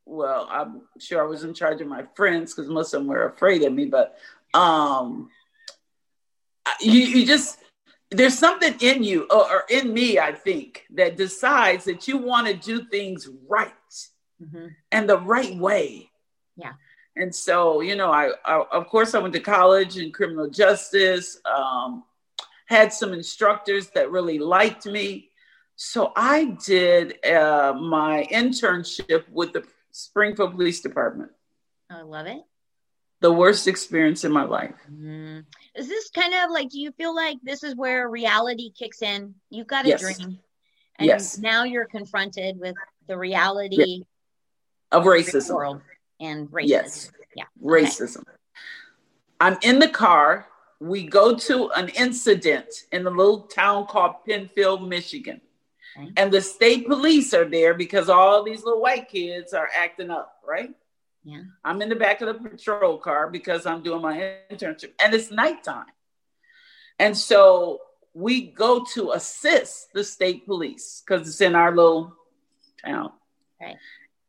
well, 0.06 0.46
I'm 0.48 0.82
sure 1.00 1.20
I 1.20 1.26
was 1.26 1.42
in 1.42 1.54
charge 1.54 1.80
of 1.80 1.88
my 1.88 2.04
friends 2.14 2.54
because 2.54 2.70
most 2.70 2.94
of 2.94 3.00
them 3.00 3.08
were 3.08 3.26
afraid 3.26 3.64
of 3.64 3.72
me, 3.72 3.86
but 3.86 4.16
um, 4.54 5.28
you, 6.80 7.00
you 7.00 7.26
just, 7.26 7.58
there's 8.12 8.38
something 8.38 8.76
in 8.80 9.02
you 9.02 9.26
or, 9.28 9.50
or, 9.50 9.64
in 9.68 9.92
me, 9.92 10.20
I 10.20 10.30
think, 10.30 10.86
that 10.90 11.16
decides 11.16 11.84
that 11.86 12.06
you 12.06 12.16
want 12.16 12.46
to 12.46 12.54
do 12.54 12.84
things 12.84 13.28
right 13.48 13.72
mm-hmm. 14.44 14.66
and 14.92 15.08
the 15.08 15.18
right 15.18 15.56
way. 15.56 16.10
Yeah. 16.56 16.72
And 17.16 17.34
so, 17.34 17.80
you 17.80 17.96
know, 17.96 18.10
I, 18.10 18.32
I, 18.44 18.64
of 18.72 18.88
course 18.88 19.14
I 19.14 19.20
went 19.20 19.34
to 19.34 19.40
college 19.40 19.96
in 19.96 20.12
criminal 20.12 20.50
justice, 20.50 21.38
um, 21.44 22.04
had 22.66 22.92
some 22.92 23.12
instructors 23.12 23.88
that 23.90 24.10
really 24.10 24.38
liked 24.38 24.86
me. 24.86 25.30
So 25.76 26.12
I 26.16 26.56
did 26.64 27.24
uh, 27.24 27.74
my 27.80 28.26
internship 28.32 29.28
with 29.30 29.52
the 29.52 29.64
Springfield 29.90 30.52
Police 30.52 30.80
Department. 30.80 31.30
I 31.90 32.02
love 32.02 32.26
it. 32.26 32.42
The 33.20 33.32
worst 33.32 33.68
experience 33.68 34.24
in 34.24 34.32
my 34.32 34.44
life. 34.44 34.74
Mm. 34.92 35.44
Is 35.74 35.88
this 35.88 36.10
kind 36.10 36.34
of 36.34 36.50
like, 36.50 36.68
do 36.70 36.80
you 36.80 36.92
feel 36.92 37.14
like 37.14 37.38
this 37.42 37.62
is 37.62 37.74
where 37.76 38.08
reality 38.08 38.70
kicks 38.70 39.02
in? 39.02 39.34
You've 39.50 39.66
got 39.66 39.86
a 39.86 39.90
yes. 39.90 40.00
dream 40.00 40.38
And 40.96 41.06
yes. 41.06 41.38
now 41.38 41.64
you're 41.64 41.86
confronted 41.86 42.58
with 42.58 42.76
the 43.08 43.18
reality 43.18 44.04
of 44.94 45.04
racism 45.04 45.54
world 45.54 45.80
and 46.20 46.50
racism. 46.50 46.68
Yes. 46.68 47.10
Yeah. 47.36 47.44
Racism. 47.62 48.20
Okay. 48.20 48.30
I'm 49.40 49.58
in 49.62 49.78
the 49.78 49.88
car. 49.88 50.46
We 50.80 51.06
go 51.06 51.34
to 51.36 51.70
an 51.70 51.88
incident 51.90 52.68
in 52.92 53.06
a 53.06 53.10
little 53.10 53.42
town 53.42 53.86
called 53.86 54.16
Penfield, 54.26 54.88
Michigan. 54.88 55.40
Okay. 55.96 56.10
And 56.16 56.32
the 56.32 56.40
state 56.40 56.86
police 56.86 57.32
are 57.34 57.48
there 57.48 57.74
because 57.74 58.08
all 58.08 58.42
these 58.42 58.64
little 58.64 58.80
white 58.80 59.08
kids 59.08 59.52
are 59.52 59.68
acting 59.74 60.10
up, 60.10 60.40
right? 60.46 60.70
Yeah. 61.24 61.42
I'm 61.64 61.80
in 61.82 61.88
the 61.88 61.96
back 61.96 62.20
of 62.20 62.28
the 62.28 62.48
patrol 62.48 62.98
car 62.98 63.30
because 63.30 63.66
I'm 63.66 63.82
doing 63.82 64.02
my 64.02 64.36
internship 64.50 64.92
and 65.02 65.14
it's 65.14 65.30
nighttime. 65.30 65.86
And 66.98 67.16
so 67.16 67.80
we 68.12 68.42
go 68.42 68.84
to 68.94 69.12
assist 69.12 69.92
the 69.92 70.04
state 70.04 70.46
police 70.46 71.02
because 71.04 71.26
it's 71.26 71.40
in 71.40 71.54
our 71.54 71.74
little 71.74 72.14
town. 72.84 73.12
Right. 73.60 73.76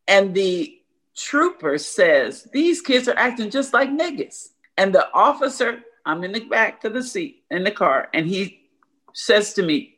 And 0.08 0.34
the 0.34 0.78
trooper 1.16 1.78
says, 1.78 2.48
These 2.52 2.82
kids 2.82 3.08
are 3.08 3.18
acting 3.18 3.50
just 3.50 3.74
like 3.74 3.90
niggas. 3.90 4.50
And 4.78 4.94
the 4.94 5.12
officer, 5.14 5.80
I'm 6.06 6.24
in 6.24 6.34
the 6.34 6.42
back 6.42 6.84
of 6.84 6.94
the 6.94 7.04
seat 7.04 7.44
in 7.50 7.64
the 7.64 7.72
car, 7.72 8.10
and 8.14 8.28
he 8.28 8.70
says 9.14 9.54
to 9.54 9.64
me, 9.64 9.98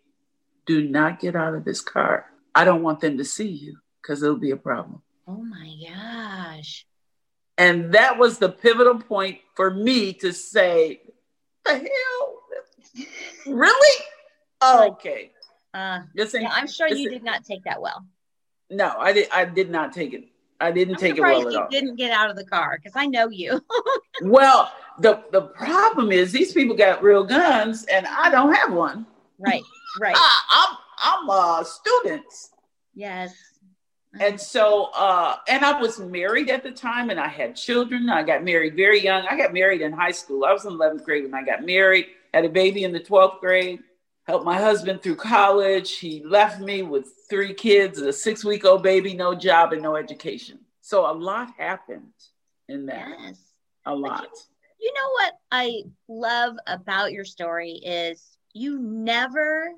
Do 0.66 0.88
not 0.88 1.20
get 1.20 1.36
out 1.36 1.56
of 1.56 1.66
this 1.66 1.82
car. 1.82 2.28
I 2.54 2.64
don't 2.66 2.84
want 2.84 3.02
them 3.02 3.18
to 3.18 3.26
see 3.26 3.50
you 3.50 3.78
because 4.02 4.24
it'll 4.24 4.38
be 4.38 4.52
a 4.52 4.58
problem. 4.58 5.02
Oh 5.28 5.44
my 5.44 5.74
gosh. 5.86 6.86
And 7.58 7.94
that 7.94 8.18
was 8.18 8.38
the 8.38 8.50
pivotal 8.50 9.00
point 9.00 9.40
for 9.56 9.72
me 9.72 10.14
to 10.14 10.32
say, 10.32 11.02
The 11.66 11.74
hell? 11.74 13.06
really? 13.48 14.04
Oh, 14.62 14.92
okay. 14.92 15.32
Uh, 15.74 16.00
yeah, 16.16 16.26
I'm 16.52 16.68
sure 16.68 16.88
you 16.88 17.10
did 17.10 17.24
not 17.24 17.44
take 17.44 17.64
that 17.66 17.82
well. 17.82 18.06
No, 18.70 18.94
I 18.98 19.14
did. 19.14 19.30
I 19.32 19.46
did 19.46 19.70
not 19.70 19.94
take 19.94 20.14
it. 20.14 20.26
I 20.60 20.72
didn't 20.72 20.96
I'm 20.96 21.00
take 21.00 21.18
it 21.18 21.22
well 21.22 21.48
at 21.48 21.56
all. 21.56 21.68
Didn't 21.70 21.96
get 21.96 22.12
out 22.12 22.30
of 22.30 22.36
the 22.36 22.46
car 22.46 22.78
because 22.78 22.94
I 22.96 23.06
know 23.06 23.30
you. 23.30 23.64
well, 24.22 24.72
the 25.00 25.24
the 25.32 25.42
problem 25.42 26.12
is 26.12 26.32
these 26.32 26.54
people 26.54 26.76
got 26.76 27.04
real 27.04 27.24
guns 27.24 27.86
and 27.86 28.08
I 28.08 28.30
don't 28.30 28.54
have 28.54 28.74
one. 28.74 29.06
Right. 29.40 29.64
Right. 30.00 30.16
I, 30.18 30.42
I'm 30.52 30.78
I'm 31.22 31.30
uh 31.30 31.64
students. 31.64 32.52
Yes. 32.96 33.34
And 34.20 34.42
so, 34.42 34.86
uh, 34.96 35.36
and 35.48 35.64
I 35.64 35.80
was 35.80 36.00
married 36.00 36.50
at 36.50 36.64
the 36.64 36.72
time 36.72 37.12
and 37.12 37.20
I 37.20 37.28
had 37.28 37.56
children. 37.56 38.10
I 38.10 38.24
got 38.24 38.44
married 38.44 38.76
very 38.76 39.04
young. 39.04 39.28
I 39.30 39.38
got 39.38 39.54
married 39.54 39.82
in 39.82 39.92
high 39.92 40.12
school. 40.12 40.44
I 40.44 40.54
was 40.54 40.66
in 40.66 40.74
11th 40.74 41.04
grade 41.04 41.24
when 41.24 41.36
I 41.36 41.44
got 41.44 41.64
married 41.64 42.08
had 42.34 42.46
a 42.46 42.50
baby 42.50 42.84
in 42.84 42.92
the 42.92 43.00
12th 43.00 43.40
grade, 43.40 43.80
helped 44.28 44.46
my 44.46 44.60
husband 44.60 45.02
through 45.02 45.16
college. 45.16 45.98
He 45.98 46.22
left 46.24 46.60
me 46.60 46.84
with 46.84 47.08
three 47.30 47.54
kids, 47.54 48.00
a 48.00 48.12
six 48.12 48.44
week 48.44 48.66
old 48.66 48.84
baby, 48.84 49.14
no 49.14 49.34
job, 49.34 49.74
and 49.74 49.82
no 49.82 49.96
education. 49.96 50.60
So 50.82 51.10
a 51.10 51.14
lot 51.14 51.50
happened 51.58 52.12
in 52.68 52.86
that. 52.88 53.08
Yes. 53.20 53.40
A 53.86 53.96
lot. 53.96 54.28
You, 54.80 54.88
you 54.88 54.94
know 54.94 55.10
what 55.12 55.34
I 55.52 55.84
love 56.10 56.58
about 56.68 57.14
your 57.14 57.24
story 57.24 57.72
is 57.72 58.38
you 58.54 58.80
never 58.80 59.74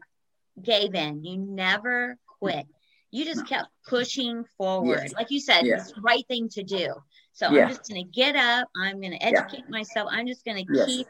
gave 0.61 0.95
in, 0.95 1.23
you 1.23 1.37
never 1.37 2.17
quit. 2.39 2.65
You 3.11 3.25
just 3.25 3.47
kept 3.47 3.69
pushing 3.87 4.45
forward. 4.57 4.99
Yes. 5.03 5.13
Like 5.13 5.31
you 5.31 5.39
said, 5.39 5.65
it's 5.65 5.91
the 5.91 6.01
right 6.01 6.23
thing 6.27 6.47
to 6.49 6.63
do. 6.63 6.93
So 7.33 7.49
yeah. 7.49 7.63
I'm 7.63 7.69
just 7.69 7.89
going 7.89 8.03
to 8.03 8.11
get 8.11 8.35
up. 8.35 8.67
I'm 8.75 8.99
going 8.99 9.13
to 9.13 9.23
educate 9.23 9.63
yeah. 9.65 9.69
myself. 9.69 10.09
I'm 10.11 10.27
just 10.27 10.45
going 10.45 10.63
to 10.63 10.73
yes. 10.73 10.85
keep 10.85 11.07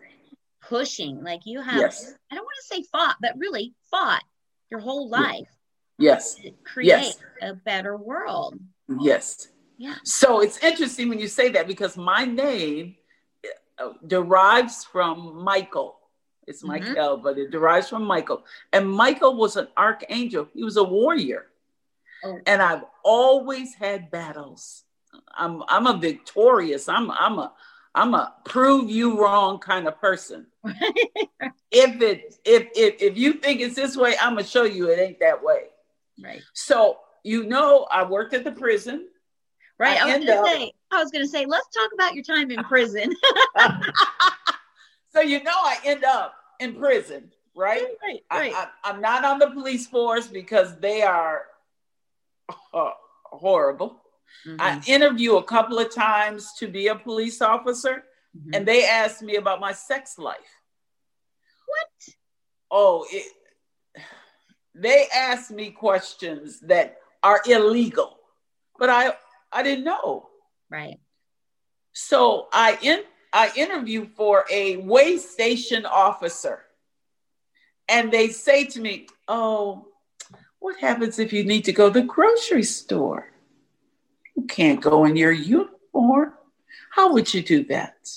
pushing. 0.61 1.23
Like 1.23 1.41
you 1.45 1.61
have, 1.61 1.79
yes. 1.79 2.13
I 2.31 2.35
don't 2.35 2.45
want 2.45 2.55
to 2.61 2.75
say 2.75 2.83
fought, 2.91 3.17
but 3.21 3.37
really 3.37 3.73
fought 3.89 4.23
your 4.69 4.79
whole 4.79 5.09
life. 5.09 5.47
Yes. 5.97 6.39
Create 6.63 6.87
yes. 6.87 7.17
a 7.41 7.53
better 7.53 7.97
world. 7.97 8.57
Yes. 9.01 9.49
Yeah. 9.77 9.95
So 10.03 10.41
it's 10.41 10.57
interesting 10.63 11.09
when 11.09 11.19
you 11.19 11.27
say 11.27 11.49
that 11.49 11.67
because 11.67 11.97
my 11.97 12.25
name 12.25 12.95
uh, 13.77 13.93
derives 14.05 14.83
from 14.83 15.43
Michael. 15.43 15.99
It's 16.47 16.63
mm-hmm. 16.63 16.85
Michael, 16.85 17.17
but 17.17 17.37
it 17.37 17.51
derives 17.51 17.89
from 17.89 18.03
Michael. 18.03 18.43
And 18.73 18.89
Michael 18.89 19.35
was 19.35 19.55
an 19.55 19.67
archangel. 19.77 20.47
He 20.53 20.63
was 20.63 20.77
a 20.77 20.83
warrior. 20.83 21.47
Oh. 22.23 22.39
And 22.45 22.61
I've 22.61 22.83
always 23.03 23.73
had 23.73 24.11
battles. 24.11 24.83
I'm 25.35 25.63
I'm 25.67 25.87
a 25.87 25.97
victorious. 25.97 26.89
I'm 26.89 27.09
I'm 27.11 27.39
a 27.39 27.53
I'm 27.95 28.13
a 28.13 28.33
prove 28.45 28.89
you 28.89 29.21
wrong 29.21 29.59
kind 29.59 29.87
of 29.87 29.99
person. 29.99 30.47
if 31.71 32.01
it 32.01 32.35
if 32.45 32.67
if 32.75 33.01
if 33.01 33.17
you 33.17 33.33
think 33.33 33.61
it's 33.61 33.75
this 33.75 33.97
way, 33.97 34.15
I'm 34.21 34.33
gonna 34.33 34.43
show 34.43 34.63
you 34.63 34.89
it 34.89 34.99
ain't 34.99 35.19
that 35.19 35.43
way. 35.43 35.63
Right. 36.23 36.41
So 36.53 36.99
you 37.23 37.45
know, 37.45 37.87
I 37.91 38.03
worked 38.03 38.33
at 38.33 38.43
the 38.43 38.51
prison. 38.51 39.07
Right. 39.77 40.01
I, 40.01 40.13
I 40.13 40.17
was 40.17 40.25
gonna 40.25 40.41
up, 40.41 40.47
say. 40.47 40.71
I 40.91 41.03
was 41.03 41.11
gonna 41.11 41.27
say. 41.27 41.45
Let's 41.45 41.67
talk 41.75 41.91
about 41.93 42.13
your 42.13 42.23
time 42.23 42.51
in 42.51 42.63
prison. 42.63 43.13
so 45.13 45.21
you 45.21 45.43
know, 45.43 45.51
I 45.51 45.77
end 45.85 46.03
up 46.03 46.35
in 46.59 46.75
prison, 46.75 47.31
right? 47.55 47.83
Right. 48.03 48.23
Right. 48.31 48.53
I, 48.83 48.89
am 48.89 49.01
not 49.01 49.25
on 49.25 49.39
the 49.39 49.49
police 49.49 49.87
force 49.87 50.27
because 50.27 50.77
they 50.79 51.01
are 51.01 51.45
uh, 52.73 52.91
horrible. 53.25 54.01
Mm-hmm. 54.47 54.61
I 54.61 54.81
interview 54.87 55.37
a 55.37 55.43
couple 55.43 55.79
of 55.79 55.93
times 55.93 56.53
to 56.59 56.67
be 56.67 56.87
a 56.87 56.95
police 56.95 57.41
officer, 57.41 58.03
mm-hmm. 58.37 58.53
and 58.53 58.65
they 58.65 58.87
asked 58.87 59.21
me 59.21 59.35
about 59.35 59.59
my 59.59 59.73
sex 59.73 60.17
life. 60.17 60.37
What? 61.65 62.15
Oh, 62.71 63.05
it, 63.11 63.31
they 64.75 65.07
asked 65.13 65.51
me 65.51 65.71
questions 65.71 66.59
that 66.61 66.97
are 67.21 67.41
illegal, 67.47 68.17
but 68.77 68.89
I 68.89 69.13
I 69.51 69.63
didn't 69.63 69.83
know. 69.83 70.29
Right. 70.69 70.99
So 71.93 72.47
I 72.53 72.77
in 72.81 73.03
I 73.33 73.51
interviewed 73.55 74.11
for 74.15 74.45
a 74.49 74.77
weigh 74.77 75.17
station 75.17 75.85
officer, 75.85 76.61
and 77.87 78.11
they 78.11 78.29
say 78.29 78.65
to 78.65 78.79
me, 78.79 79.07
"Oh, 79.27 79.87
what 80.59 80.77
happens 80.77 81.19
if 81.19 81.33
you 81.33 81.43
need 81.43 81.65
to 81.65 81.73
go 81.73 81.91
to 81.91 81.99
the 81.99 82.05
grocery 82.05 82.63
store?" 82.63 83.27
You 84.39 84.45
can't 84.47 84.79
go 84.79 85.03
in 85.03 85.17
your 85.17 85.33
uniform. 85.33 86.33
How 86.91 87.11
would 87.11 87.33
you 87.33 87.41
do 87.41 87.65
that? 87.65 88.09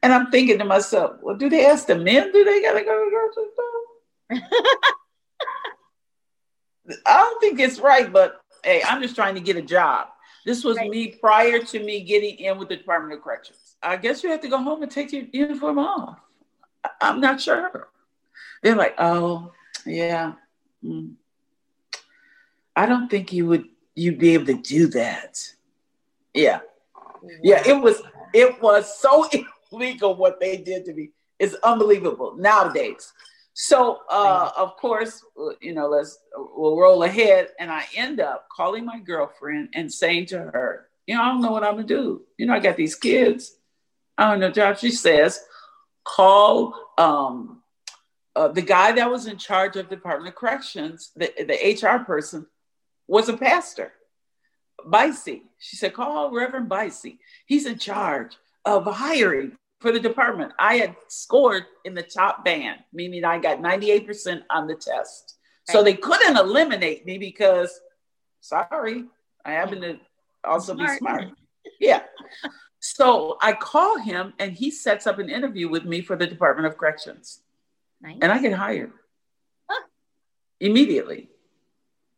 And 0.00 0.12
I'm 0.12 0.30
thinking 0.30 0.58
to 0.58 0.64
myself, 0.64 1.16
well, 1.20 1.34
do 1.34 1.50
they 1.50 1.66
ask 1.66 1.88
the 1.88 1.98
men, 1.98 2.30
do 2.30 2.44
they 2.44 2.62
gotta 2.62 2.84
go 2.84 3.04
to 3.04 3.10
grocery 3.10 3.50
store? 3.52 4.60
I 7.04 7.16
don't 7.16 7.40
think 7.40 7.58
it's 7.58 7.80
right, 7.80 8.12
but 8.12 8.40
hey, 8.62 8.80
I'm 8.86 9.02
just 9.02 9.16
trying 9.16 9.34
to 9.34 9.40
get 9.40 9.56
a 9.56 9.62
job. 9.62 10.06
This 10.46 10.62
was 10.62 10.76
right. 10.76 10.88
me 10.88 11.08
prior 11.08 11.58
to 11.58 11.80
me 11.80 12.02
getting 12.02 12.36
in 12.36 12.56
with 12.58 12.68
the 12.68 12.76
Department 12.76 13.18
of 13.18 13.24
Corrections. 13.24 13.74
I 13.82 13.96
guess 13.96 14.22
you 14.22 14.30
have 14.30 14.42
to 14.42 14.48
go 14.48 14.58
home 14.58 14.84
and 14.84 14.92
take 14.92 15.10
your 15.12 15.24
uniform 15.32 15.80
off. 15.80 16.20
I'm 17.00 17.20
not 17.20 17.40
sure. 17.40 17.88
They're 18.62 18.76
like, 18.76 18.94
oh, 18.98 19.50
yeah. 19.84 20.34
Mm. 20.84 21.14
I 22.76 22.86
don't 22.86 23.08
think 23.08 23.32
you 23.32 23.46
would 23.46 23.64
you'd 23.94 24.18
be 24.18 24.34
able 24.34 24.46
to 24.46 24.54
do 24.54 24.88
that. 24.88 25.38
Yeah. 26.32 26.60
Yeah, 27.42 27.62
it 27.64 27.80
was 27.80 28.02
it 28.32 28.60
was 28.60 28.98
so 28.98 29.28
illegal 29.72 30.14
what 30.14 30.40
they 30.40 30.56
did 30.56 30.84
to 30.86 30.94
me. 30.94 31.10
It's 31.38 31.54
unbelievable 31.62 32.36
nowadays. 32.36 33.12
So 33.54 34.00
uh 34.10 34.50
of 34.56 34.76
course, 34.76 35.24
you 35.60 35.74
know, 35.74 35.88
let's 35.88 36.18
we'll 36.36 36.78
roll 36.78 37.04
ahead 37.04 37.48
and 37.58 37.70
I 37.70 37.84
end 37.94 38.20
up 38.20 38.48
calling 38.54 38.84
my 38.84 38.98
girlfriend 38.98 39.70
and 39.74 39.92
saying 39.92 40.26
to 40.26 40.38
her, 40.38 40.88
you 41.06 41.14
know, 41.14 41.22
I 41.22 41.28
don't 41.28 41.42
know 41.42 41.52
what 41.52 41.64
I'm 41.64 41.76
gonna 41.76 41.86
do. 41.86 42.22
You 42.36 42.46
know, 42.46 42.54
I 42.54 42.60
got 42.60 42.76
these 42.76 42.96
kids. 42.96 43.56
I 44.18 44.30
don't 44.30 44.40
know 44.40 44.50
job. 44.50 44.78
She 44.78 44.90
says, 44.90 45.40
call 46.04 46.74
um 46.98 47.62
uh, 48.36 48.48
the 48.48 48.62
guy 48.62 48.92
that 48.92 49.10
was 49.10 49.26
in 49.26 49.38
charge 49.38 49.76
of 49.76 49.88
Department 49.88 50.34
of 50.34 50.34
Corrections, 50.34 51.12
the, 51.14 51.32
the 51.38 51.78
HR 51.80 52.04
person, 52.04 52.46
was 53.06 53.28
a 53.28 53.36
pastor. 53.36 53.92
Bicey. 54.86 55.42
She 55.58 55.76
said, 55.76 55.94
call 55.94 56.30
Reverend 56.30 56.68
Bicey. 56.68 57.18
He's 57.46 57.66
in 57.66 57.78
charge 57.78 58.36
of 58.64 58.84
hiring 58.84 59.56
for 59.80 59.92
the 59.92 60.00
department. 60.00 60.52
I 60.58 60.76
had 60.76 60.96
scored 61.08 61.64
in 61.84 61.94
the 61.94 62.02
top 62.02 62.44
band, 62.44 62.80
meaning 62.92 63.24
I 63.24 63.38
got 63.38 63.58
98% 63.58 64.42
on 64.50 64.66
the 64.66 64.74
test. 64.74 65.36
So 65.68 65.82
they 65.82 65.94
couldn't 65.94 66.36
eliminate 66.36 67.06
me 67.06 67.16
because, 67.16 67.80
sorry, 68.40 69.04
I 69.44 69.52
happen 69.52 69.80
to 69.80 69.98
also 70.44 70.74
smart. 70.74 70.90
be 70.90 70.96
smart. 70.98 71.24
Yeah. 71.80 72.02
so 72.80 73.38
I 73.40 73.54
call 73.54 73.98
him 73.98 74.34
and 74.38 74.52
he 74.52 74.70
sets 74.70 75.06
up 75.06 75.18
an 75.18 75.30
interview 75.30 75.68
with 75.68 75.84
me 75.84 76.02
for 76.02 76.16
the 76.16 76.26
Department 76.26 76.66
of 76.66 76.76
Corrections. 76.76 77.40
Nice. 78.00 78.18
And 78.20 78.30
I 78.30 78.38
get 78.38 78.52
hired 78.52 78.92
huh. 79.68 79.86
immediately. 80.60 81.30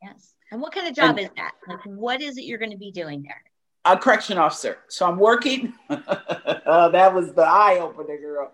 Yes. 0.02 0.35
And 0.50 0.61
what 0.61 0.73
kind 0.73 0.87
of 0.87 0.95
job 0.95 1.11
and, 1.11 1.21
is 1.21 1.31
that? 1.37 1.53
Like, 1.69 1.81
what 1.85 2.21
is 2.21 2.38
it 2.38 2.45
you're 2.45 2.59
going 2.59 2.71
to 2.71 2.76
be 2.76 2.93
doing 2.93 3.23
there? 3.23 3.43
A 3.85 3.97
correction 3.97 4.38
officer. 4.38 4.79
So 4.88 5.07
I'm 5.07 5.19
working. 5.19 5.73
uh, 5.88 6.88
that 6.91 7.15
was 7.15 7.33
the 7.33 7.43
eye 7.43 7.79
opener, 7.81 8.19
girl. 8.19 8.53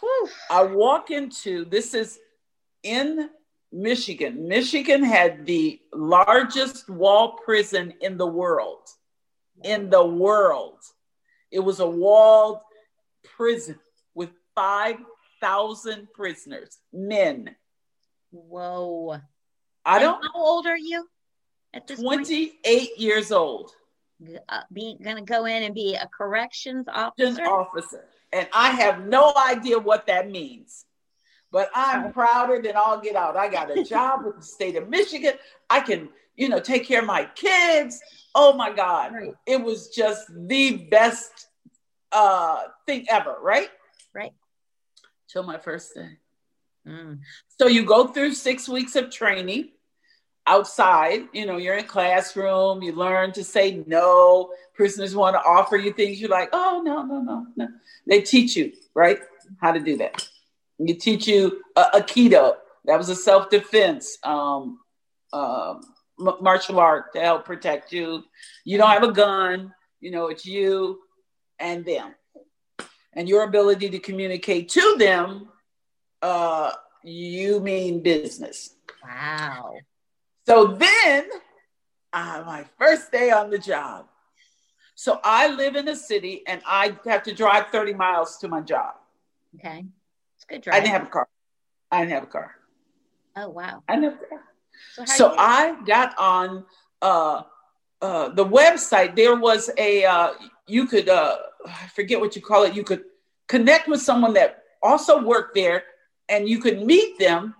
Whew. 0.00 0.28
I 0.50 0.62
walk 0.62 1.10
into 1.10 1.64
this 1.66 1.94
is 1.94 2.18
in 2.82 3.30
Michigan. 3.72 4.46
Michigan 4.46 5.02
had 5.02 5.44
the 5.46 5.80
largest 5.92 6.88
wall 6.88 7.38
prison 7.44 7.92
in 8.00 8.16
the 8.16 8.26
world. 8.26 8.88
In 9.62 9.90
the 9.90 10.04
world. 10.04 10.78
It 11.50 11.60
was 11.60 11.80
a 11.80 11.86
walled 11.86 12.58
prison 13.36 13.78
with 14.14 14.30
5,000 14.54 16.08
prisoners, 16.12 16.78
men. 16.92 17.54
Whoa. 18.30 19.20
I 19.84 19.98
don't 19.98 20.22
How 20.22 20.30
old 20.34 20.66
are 20.66 20.78
you 20.78 21.06
at 21.74 21.86
this 21.86 22.00
28 22.00 22.62
point? 22.64 22.98
years 22.98 23.32
old. 23.32 23.72
Uh, 24.48 24.60
being 24.72 24.96
going 25.02 25.16
to 25.16 25.22
go 25.22 25.44
in 25.44 25.64
and 25.64 25.74
be 25.74 25.94
a 25.94 26.08
corrections 26.08 26.86
officer? 26.88 27.44
officer. 27.44 28.04
And 28.32 28.48
I 28.52 28.70
have 28.70 29.06
no 29.06 29.34
idea 29.36 29.78
what 29.78 30.06
that 30.06 30.30
means 30.30 30.86
but 31.54 31.70
I'm 31.72 32.12
prouder 32.12 32.60
than 32.60 32.74
all 32.74 32.98
get 32.98 33.14
out. 33.14 33.36
I 33.36 33.48
got 33.48 33.70
a 33.70 33.84
job 33.84 34.24
with 34.24 34.38
the 34.38 34.42
state 34.42 34.74
of 34.74 34.88
Michigan. 34.88 35.34
I 35.70 35.78
can, 35.78 36.08
you 36.34 36.48
know, 36.48 36.58
take 36.58 36.84
care 36.84 36.98
of 36.98 37.06
my 37.06 37.26
kids. 37.36 38.00
Oh 38.34 38.54
my 38.54 38.72
God. 38.72 39.12
Right. 39.14 39.34
It 39.46 39.62
was 39.62 39.90
just 39.90 40.26
the 40.34 40.88
best 40.90 41.46
uh, 42.10 42.62
thing 42.86 43.06
ever, 43.08 43.36
right? 43.40 43.68
Right. 44.12 44.32
Till 45.28 45.44
my 45.44 45.58
first 45.58 45.94
day. 45.94 46.18
Mm. 46.88 47.20
So 47.56 47.68
you 47.68 47.84
go 47.84 48.08
through 48.08 48.32
six 48.32 48.68
weeks 48.68 48.96
of 48.96 49.10
training 49.12 49.68
outside. 50.46 51.22
You 51.32 51.46
know, 51.46 51.56
you're 51.56 51.76
in 51.76 51.84
classroom. 51.84 52.82
You 52.82 52.92
learn 52.92 53.32
to 53.32 53.44
say 53.44 53.82
no. 53.86 54.50
Prisoners 54.74 55.14
want 55.14 55.34
to 55.34 55.40
offer 55.40 55.76
you 55.76 55.92
things. 55.92 56.20
You're 56.20 56.30
like, 56.30 56.50
oh 56.52 56.82
no, 56.84 57.02
no, 57.02 57.20
no, 57.20 57.46
no. 57.56 57.68
They 58.06 58.20
teach 58.20 58.56
you 58.56 58.72
right 58.94 59.18
how 59.60 59.72
to 59.72 59.80
do 59.80 59.96
that. 59.98 60.26
You 60.78 60.94
teach 60.94 61.26
you 61.26 61.62
uh, 61.76 61.90
Aikido. 61.94 62.56
That 62.86 62.98
was 62.98 63.08
a 63.08 63.14
self 63.14 63.48
defense 63.48 64.18
um, 64.22 64.80
uh, 65.32 65.74
martial 66.18 66.78
art 66.78 67.12
to 67.14 67.20
help 67.20 67.44
protect 67.44 67.92
you. 67.92 68.24
You 68.64 68.78
don't 68.78 68.90
have 68.90 69.02
a 69.02 69.12
gun. 69.12 69.72
You 70.00 70.10
know, 70.10 70.26
it's 70.28 70.44
you 70.44 71.00
and 71.58 71.84
them. 71.84 72.14
And 73.14 73.28
your 73.28 73.44
ability 73.44 73.90
to 73.90 73.98
communicate 74.00 74.68
to 74.70 74.96
them, 74.98 75.48
uh, 76.20 76.72
you 77.04 77.60
mean 77.60 78.02
business. 78.02 78.74
Wow. 79.02 79.76
So 80.46 80.66
then, 80.66 81.26
uh, 82.12 82.42
my 82.46 82.64
first 82.78 83.10
day 83.10 83.30
on 83.30 83.50
the 83.50 83.58
job. 83.58 84.06
So 84.94 85.20
I 85.24 85.48
live 85.48 85.74
in 85.74 85.88
a 85.88 85.96
city 85.96 86.42
and 86.46 86.62
I 86.66 86.96
have 87.06 87.22
to 87.24 87.34
drive 87.34 87.68
30 87.68 87.94
miles 87.94 88.36
to 88.38 88.48
my 88.48 88.60
job. 88.60 88.94
Okay. 89.56 89.84
It's 90.36 90.44
a 90.44 90.52
good 90.52 90.62
drive. 90.62 90.76
I 90.76 90.80
didn't 90.80 90.92
have 90.92 91.02
a 91.04 91.10
car. 91.10 91.28
I 91.90 92.00
didn't 92.00 92.12
have 92.12 92.22
a 92.24 92.26
car. 92.26 92.54
Oh 93.36 93.48
wow. 93.48 93.82
I 93.88 93.96
never. 93.96 94.18
So, 94.94 95.04
so 95.04 95.34
I 95.38 95.76
got 95.86 96.16
on 96.18 96.64
uh, 97.02 97.42
uh, 98.00 98.28
the 98.28 98.44
website. 98.44 99.16
There 99.16 99.36
was 99.36 99.70
a 99.76 100.04
uh, 100.04 100.34
you 100.66 100.86
could 100.86 101.08
uh, 101.08 101.36
I 101.66 101.86
forget 101.88 102.20
what 102.20 102.36
you 102.36 102.42
call 102.42 102.62
it. 102.64 102.74
You 102.74 102.84
could 102.84 103.04
connect 103.48 103.88
with 103.88 104.00
someone 104.00 104.34
that 104.34 104.62
also 104.82 105.22
worked 105.22 105.54
there, 105.54 105.84
and 106.28 106.48
you 106.48 106.60
could 106.60 106.82
meet 106.82 107.18
them, 107.18 107.54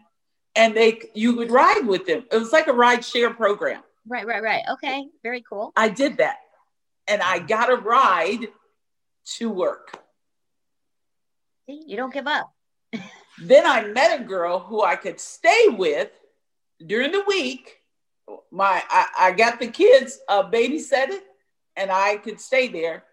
and 0.56 0.74
they 0.74 1.00
you 1.14 1.36
would 1.36 1.50
ride 1.50 1.86
with 1.86 2.06
them. 2.06 2.24
It 2.30 2.36
was 2.36 2.52
like 2.52 2.68
a 2.68 2.72
ride 2.72 3.04
share 3.04 3.32
program. 3.32 3.82
Right, 4.06 4.26
right, 4.26 4.42
right. 4.42 4.62
Okay, 4.72 5.06
very 5.22 5.42
cool. 5.48 5.72
I 5.76 5.88
did 5.88 6.18
that, 6.18 6.36
and 7.08 7.22
I 7.22 7.38
got 7.38 7.70
a 7.70 7.76
ride 7.76 8.48
to 9.36 9.50
work. 9.50 9.98
See, 11.66 11.82
you 11.86 11.96
don't 11.96 12.12
give 12.12 12.26
up 12.26 12.52
then 13.38 13.66
I 13.66 13.86
met 13.86 14.20
a 14.20 14.24
girl 14.24 14.58
who 14.58 14.82
I 14.82 14.96
could 14.96 15.20
stay 15.20 15.68
with 15.68 16.10
during 16.86 17.12
the 17.12 17.24
week. 17.26 17.78
My 18.50 18.82
I, 18.88 19.06
I 19.18 19.32
got 19.32 19.58
the 19.60 19.68
kids 19.68 20.18
uh, 20.28 20.50
babysitted, 20.50 21.20
and 21.76 21.90
I 21.90 22.16
could 22.18 22.40
stay 22.40 22.68
there 22.68 23.04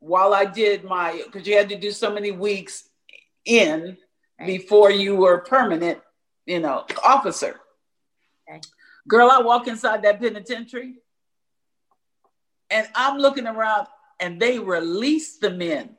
while 0.00 0.34
I 0.34 0.44
did 0.44 0.84
my 0.84 1.22
because 1.24 1.46
you 1.46 1.56
had 1.56 1.68
to 1.70 1.78
do 1.78 1.92
so 1.92 2.12
many 2.12 2.30
weeks 2.30 2.88
in 3.44 3.96
right. 4.38 4.46
before 4.46 4.90
you 4.90 5.16
were 5.16 5.38
permanent, 5.38 6.00
you 6.46 6.60
know, 6.60 6.84
officer. 7.04 7.60
Okay. 8.48 8.60
Girl, 9.08 9.30
I 9.30 9.40
walk 9.40 9.66
inside 9.66 10.02
that 10.02 10.20
penitentiary, 10.20 10.94
and 12.70 12.86
I'm 12.94 13.18
looking 13.18 13.46
around, 13.46 13.86
and 14.20 14.40
they 14.40 14.58
release 14.58 15.38
the 15.38 15.50
men 15.50 15.96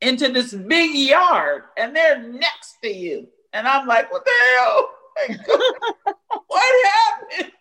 into 0.00 0.28
this 0.28 0.52
big 0.52 0.94
yard 0.94 1.64
and 1.76 1.94
they're 1.94 2.22
next 2.22 2.76
to 2.82 2.88
you. 2.88 3.28
And 3.52 3.66
I'm 3.66 3.86
like, 3.86 4.12
what 4.12 4.24
the 4.24 4.30
hell? 4.56 4.90
what 6.46 6.86
happened? 6.86 7.52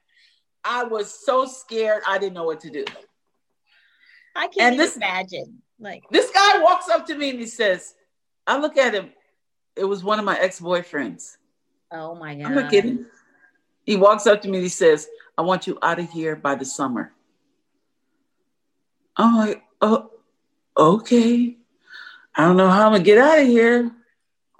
I 0.64 0.84
was 0.84 1.12
so 1.26 1.46
scared. 1.46 2.04
I 2.08 2.18
didn't 2.18 2.34
know 2.34 2.44
what 2.44 2.60
to 2.62 2.70
do. 2.70 2.86
I 4.36 4.48
can't 4.48 4.74
and 4.74 4.80
this, 4.80 4.98
imagine. 4.98 5.62
Like 5.80 6.04
this 6.10 6.30
guy 6.32 6.62
walks 6.62 6.90
up 6.90 7.06
to 7.08 7.16
me 7.16 7.30
and 7.30 7.40
he 7.40 7.46
says, 7.46 7.94
I 8.46 8.58
look 8.58 8.78
at 8.78 8.94
him. 8.94 9.12
It 9.76 9.86
was 9.86 10.04
one 10.04 10.20
of 10.20 10.26
my 10.26 10.38
ex-boyfriends. 10.40 11.38
Oh 11.91 12.15
my 12.15 12.36
God. 12.36 12.45
I'm 12.45 12.56
not 12.56 12.71
kidding. 12.71 13.06
He 13.86 13.95
walks 13.95 14.26
up 14.28 14.41
to 14.41 14.50
me 14.50 14.58
and 14.58 14.63
he 14.63 14.69
says, 14.69 15.08
I 15.38 15.41
want 15.41 15.67
you 15.67 15.78
out 15.82 16.00
of 16.00 16.10
here 16.10 16.36
by 16.36 16.56
the 16.56 16.65
summer. 16.65 17.13
I'm 19.17 19.38
like, 19.38 19.63
oh, 19.82 20.12
okay. 20.78 21.58
I 22.36 22.45
don't 22.45 22.58
know 22.58 22.69
how 22.69 22.88
I'm 22.88 22.93
gonna 22.93 23.04
get 23.04 23.17
out 23.17 23.39
of 23.39 23.48
here 23.48 23.91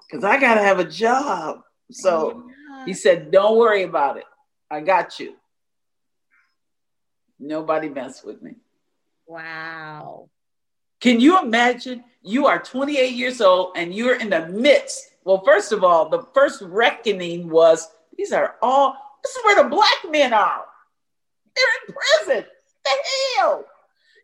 because 0.02 0.24
I 0.24 0.40
gotta 0.40 0.62
have 0.62 0.80
a 0.80 0.86
job. 0.86 1.62
So 1.92 2.50
he 2.86 2.94
said, 2.94 3.32
Don't 3.32 3.58
worry 3.58 3.84
about 3.84 4.18
it. 4.18 4.26
I 4.70 4.82
got 4.82 5.20
you. 5.20 5.36
Nobody 7.40 7.90
mess 7.90 8.24
with 8.24 8.42
me. 8.42 8.56
Wow. 9.28 10.30
Can 11.00 11.20
you 11.20 11.42
imagine? 11.42 12.04
You 12.22 12.48
are 12.48 12.60
28 12.60 13.14
years 13.14 13.42
old 13.42 13.74
and 13.76 13.94
you're 13.94 14.16
in 14.16 14.30
the 14.30 14.48
midst. 14.48 15.15
Well, 15.26 15.42
first 15.44 15.72
of 15.72 15.84
all, 15.84 16.08
the 16.08 16.24
first 16.34 16.62
reckoning 16.62 17.50
was 17.50 17.90
these 18.18 18.32
are 18.32 18.56
all, 18.62 18.96
this 19.24 19.36
is 19.36 19.44
where 19.44 19.62
the 19.64 19.70
black 19.70 20.10
men 20.10 20.34
are. 20.34 20.66
They're 21.56 21.66
in 21.88 21.96
prison. 21.96 22.46
The 22.84 22.92
hell? 23.38 23.66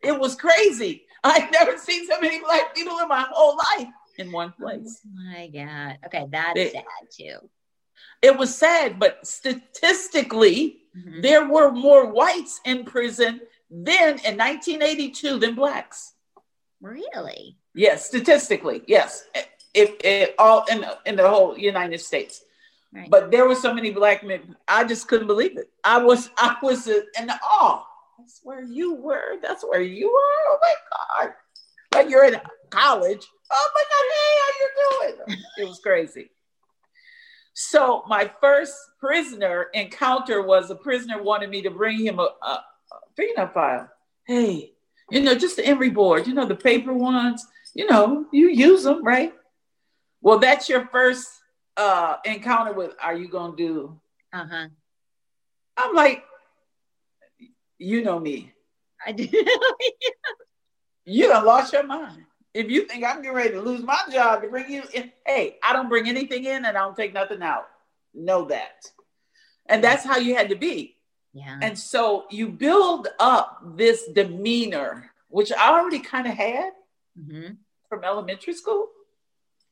It 0.04 0.18
was 0.18 0.36
crazy. 0.36 1.04
I've 1.24 1.52
never 1.52 1.78
seen 1.78 2.08
so 2.08 2.20
many 2.22 2.40
black 2.40 2.74
people 2.76 2.98
in 3.00 3.08
my 3.08 3.26
whole 3.32 3.58
life 3.58 3.88
in 4.18 4.32
one 4.32 4.54
place. 4.60 5.02
Oh 5.06 5.32
my 5.34 5.48
God. 5.48 5.98
Okay, 6.06 6.28
that's 6.30 6.60
it, 6.60 6.74
sad 6.74 6.84
too. 7.12 7.50
It 8.22 8.38
was 8.38 8.56
sad, 8.56 9.00
but 9.00 9.26
statistically, 9.26 10.84
mm-hmm. 10.96 11.22
there 11.22 11.48
were 11.48 11.72
more 11.72 12.12
whites 12.12 12.60
in 12.66 12.86
prison 12.86 13.42
then 13.70 14.20
in 14.26 14.38
1982 14.38 15.40
than 15.40 15.56
blacks. 15.56 16.14
Really? 16.82 17.58
Yes, 17.74 18.06
statistically, 18.06 18.84
yes. 18.88 19.26
If, 19.74 19.96
if 20.04 20.32
all 20.38 20.66
in 20.70 20.86
in 21.06 21.16
the 21.16 21.28
whole 21.28 21.58
United 21.58 22.00
States. 22.00 22.44
Right. 22.94 23.10
But 23.10 23.32
there 23.32 23.48
were 23.48 23.56
so 23.56 23.74
many 23.74 23.92
black 23.92 24.22
men, 24.22 24.56
I 24.68 24.84
just 24.84 25.08
couldn't 25.08 25.28
believe 25.28 25.58
it. 25.58 25.70
I 25.84 25.98
was 25.98 26.30
I 26.38 26.58
was 26.62 26.88
in 26.88 27.30
awe 27.42 27.86
that's 28.22 28.40
where 28.44 28.64
you 28.64 28.94
were. 28.94 29.38
That's 29.42 29.64
where 29.64 29.82
you 29.82 30.06
were. 30.08 30.14
Oh 30.14 30.58
my 30.62 30.74
God. 31.24 31.34
Like 31.94 32.10
you're 32.10 32.26
in 32.26 32.40
college. 32.70 33.28
Oh 33.52 33.70
my 33.76 33.84
God, 33.92 34.06
hey, 34.14 34.38
how 34.40 34.52
you 34.60 35.18
doing? 35.28 35.44
It 35.58 35.68
was 35.68 35.80
crazy. 35.80 36.30
So 37.54 38.04
my 38.08 38.32
first 38.40 38.74
prisoner 39.00 39.68
encounter 39.74 40.42
was 40.44 40.70
a 40.70 40.76
prisoner 40.76 41.22
wanted 41.22 41.50
me 41.50 41.62
to 41.64 41.72
bring 41.72 42.00
him 42.00 42.20
a, 42.20 42.30
a, 42.44 42.64
a 43.38 43.48
file. 43.48 43.90
Hey, 44.26 44.72
you 45.10 45.22
know, 45.22 45.36
just 45.36 45.58
the 45.58 45.66
emery 45.66 45.90
board, 45.90 46.28
you 46.28 46.34
know, 46.34 46.46
the 46.46 46.56
paper 46.56 46.94
ones, 46.94 47.46
you 47.74 47.88
know, 47.88 48.26
you 48.32 48.48
use 48.50 48.84
them, 48.84 49.04
right? 49.04 49.34
Well, 50.22 50.40
that's 50.40 50.70
your 50.70 50.88
first 50.88 51.28
uh 51.78 52.18
encounter 52.26 52.74
with 52.74 52.94
are 53.02 53.16
you 53.16 53.28
gonna 53.28 53.56
do? 53.56 54.00
Uh-huh. 54.34 54.68
I'm 55.78 55.96
like, 55.96 56.24
you 57.78 58.04
know 58.04 58.20
me. 58.20 58.54
I 59.06 59.12
do. 59.12 59.28
you 61.06 61.28
done 61.28 61.46
lost 61.46 61.74
your 61.74 61.84
mind. 61.84 62.24
If 62.54 62.70
you 62.70 62.86
think 62.86 63.04
I'm 63.04 63.22
getting 63.22 63.36
ready 63.36 63.52
to 63.52 63.62
lose 63.62 63.82
my 63.82 64.00
job 64.12 64.42
to 64.42 64.50
bring 64.50 64.70
you 64.72 64.84
in, 64.94 65.12
hey, 65.26 65.58
I 65.64 65.74
don't 65.74 65.90
bring 65.90 66.08
anything 66.08 66.46
in 66.46 66.66
and 66.66 66.78
I 66.78 66.82
don't 66.82 66.96
take 66.96 67.14
nothing 67.14 67.42
out. 67.42 67.68
Know 68.14 68.46
that. 68.46 68.86
And 69.68 69.84
that's 69.84 70.04
how 70.04 70.18
you 70.18 70.36
had 70.36 70.50
to 70.50 70.56
be. 70.56 70.98
Yeah. 71.34 71.58
And 71.62 71.80
so 71.80 72.26
you 72.30 72.50
build 72.50 73.08
up 73.20 73.62
this 73.78 74.08
demeanor, 74.14 75.12
which 75.30 75.52
I 75.52 75.80
already 75.80 76.00
kind 76.00 76.28
of 76.28 76.34
had 76.34 76.72
mm-hmm. 77.18 77.54
from 77.88 78.04
elementary 78.04 78.54
school. 78.54 78.90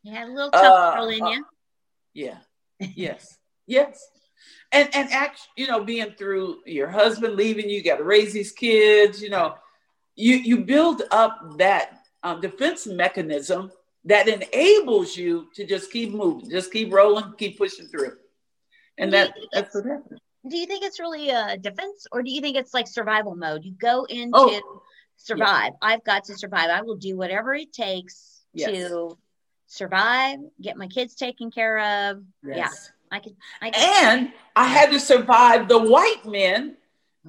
You 0.03 0.13
had 0.13 0.27
a 0.27 0.31
little 0.31 0.51
tough 0.51 0.97
uh, 0.99 1.07
in 1.07 1.21
uh, 1.21 1.29
you. 1.29 1.45
Yeah. 2.13 2.37
yes. 2.79 3.37
Yes 3.67 3.99
and 4.71 4.89
and 4.93 5.11
act, 5.11 5.47
you 5.55 5.67
know, 5.67 5.83
being 5.83 6.11
through 6.17 6.59
your 6.65 6.89
husband 6.89 7.35
leaving 7.35 7.69
you, 7.69 7.77
you 7.77 7.83
got 7.83 7.97
to 7.97 8.03
raise 8.03 8.33
these 8.33 8.51
kids, 8.51 9.21
you 9.21 9.29
know, 9.29 9.55
you 10.15 10.35
you 10.35 10.59
build 10.59 11.03
up 11.11 11.57
that 11.57 11.99
um, 12.23 12.41
defense 12.41 12.85
mechanism 12.85 13.71
that 14.05 14.27
enables 14.27 15.15
you 15.17 15.47
to 15.55 15.65
just 15.65 15.91
keep 15.91 16.13
moving, 16.13 16.49
just 16.49 16.71
keep 16.71 16.93
rolling, 16.93 17.33
keep 17.37 17.57
pushing 17.57 17.87
through. 17.87 18.13
And 18.97 19.11
that 19.13 19.33
that's 19.51 19.73
what 19.73 19.85
happened. 19.85 20.19
Do 20.47 20.57
you 20.57 20.65
think 20.65 20.85
it's 20.85 20.99
really 20.99 21.29
a 21.29 21.57
defense 21.57 22.07
or 22.11 22.23
do 22.23 22.31
you 22.31 22.41
think 22.41 22.55
it's 22.55 22.73
like 22.73 22.87
survival 22.87 23.35
mode? 23.35 23.63
You 23.63 23.73
go 23.73 24.05
into 24.05 24.31
oh, 24.33 24.81
survive. 25.17 25.73
Yeah. 25.81 25.89
I've 25.89 26.03
got 26.03 26.25
to 26.25 26.37
survive. 26.37 26.69
I 26.69 26.81
will 26.81 26.95
do 26.95 27.17
whatever 27.17 27.53
it 27.53 27.73
takes 27.73 28.41
yes. 28.53 28.71
to 28.71 29.17
survive, 29.69 30.39
get 30.61 30.75
my 30.75 30.87
kids 30.87 31.15
taken 31.15 31.49
care 31.49 31.79
of. 31.79 32.23
Yes. 32.43 32.57
Yeah. 32.57 33.17
I 33.17 33.19
could, 33.19 33.35
I 33.61 33.71
could 33.71 33.81
and 33.81 34.33
I 34.55 34.65
had 34.65 34.91
to 34.91 34.99
survive 34.99 35.67
the 35.67 35.79
white 35.79 36.25
men 36.25 36.75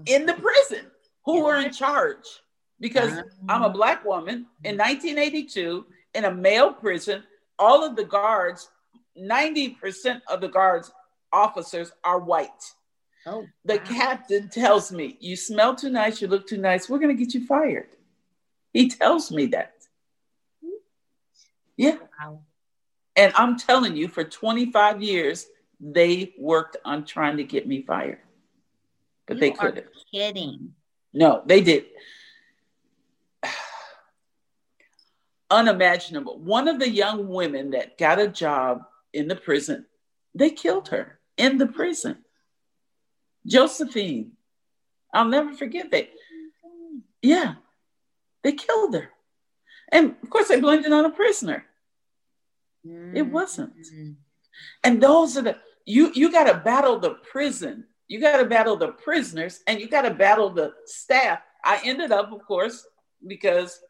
in 0.06 0.26
the 0.26 0.34
prison 0.34 0.90
who 1.24 1.44
were 1.44 1.56
in 1.56 1.72
charge 1.72 2.26
because 2.80 3.12
uh-huh. 3.12 3.22
I'm 3.48 3.62
a 3.62 3.70
black 3.70 4.04
woman 4.04 4.46
in 4.64 4.76
1982 4.76 5.86
in 6.14 6.24
a 6.24 6.34
male 6.34 6.72
prison. 6.72 7.22
All 7.58 7.84
of 7.84 7.96
the 7.96 8.04
guards, 8.04 8.70
90% 9.18 10.20
of 10.28 10.40
the 10.40 10.48
guards 10.48 10.90
officers 11.32 11.92
are 12.04 12.18
white. 12.18 12.74
Oh, 13.26 13.46
the 13.64 13.76
wow. 13.76 13.84
captain 13.84 14.48
tells 14.48 14.90
me, 14.90 15.16
You 15.20 15.36
smell 15.36 15.74
too 15.74 15.90
nice, 15.90 16.20
you 16.22 16.28
look 16.28 16.46
too 16.46 16.56
nice, 16.56 16.88
we're 16.88 16.98
going 16.98 17.14
to 17.14 17.22
get 17.22 17.34
you 17.34 17.46
fired. 17.46 17.88
He 18.72 18.88
tells 18.88 19.30
me 19.30 19.46
that. 19.46 19.74
Yeah. 21.80 21.96
Wow. 22.20 22.40
And 23.16 23.32
I'm 23.36 23.58
telling 23.58 23.96
you, 23.96 24.06
for 24.06 24.22
25 24.22 25.02
years, 25.02 25.46
they 25.80 26.34
worked 26.38 26.76
on 26.84 27.06
trying 27.06 27.38
to 27.38 27.44
get 27.44 27.66
me 27.66 27.80
fired, 27.80 28.18
but 29.26 29.36
you 29.36 29.40
they 29.40 29.50
couldn't. 29.52 29.86
Kidding? 30.12 30.74
No, 31.14 31.42
they 31.46 31.62
did. 31.62 31.86
Unimaginable. 35.50 36.38
One 36.38 36.68
of 36.68 36.78
the 36.78 36.90
young 36.90 37.28
women 37.28 37.70
that 37.70 37.96
got 37.96 38.20
a 38.20 38.28
job 38.28 38.82
in 39.14 39.26
the 39.26 39.36
prison, 39.36 39.86
they 40.34 40.50
killed 40.50 40.88
her 40.88 41.18
in 41.38 41.56
the 41.56 41.66
prison. 41.66 42.18
Josephine. 43.46 44.32
I'll 45.14 45.24
never 45.24 45.54
forget 45.54 45.90
that. 45.92 46.10
Oh 46.62 47.00
yeah, 47.22 47.54
they 48.44 48.52
killed 48.52 48.94
her. 48.94 49.08
And 49.90 50.14
of 50.22 50.28
course, 50.28 50.48
they 50.48 50.60
blamed 50.60 50.84
it 50.84 50.92
on 50.92 51.06
a 51.06 51.10
prisoner. 51.10 51.64
Mm-hmm. 52.86 53.16
It 53.16 53.26
wasn't. 53.26 53.72
And 54.84 55.02
those 55.02 55.36
are 55.36 55.42
the 55.42 55.56
you 55.84 56.12
you 56.14 56.30
got 56.30 56.44
to 56.44 56.58
battle 56.58 56.98
the 56.98 57.16
prison. 57.30 57.84
You 58.08 58.20
got 58.20 58.38
to 58.38 58.44
battle 58.44 58.76
the 58.76 58.92
prisoners 58.92 59.60
and 59.66 59.80
you 59.80 59.88
got 59.88 60.02
to 60.02 60.14
battle 60.14 60.50
the 60.50 60.72
staff. 60.84 61.40
I 61.64 61.80
ended 61.84 62.10
up, 62.10 62.32
of 62.32 62.44
course, 62.44 62.86
because 63.26 63.80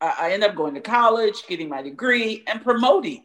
I, 0.00 0.14
I 0.18 0.32
ended 0.32 0.50
up 0.50 0.56
going 0.56 0.74
to 0.74 0.80
college, 0.80 1.46
getting 1.48 1.68
my 1.68 1.82
degree, 1.82 2.44
and 2.46 2.62
promoting. 2.62 3.24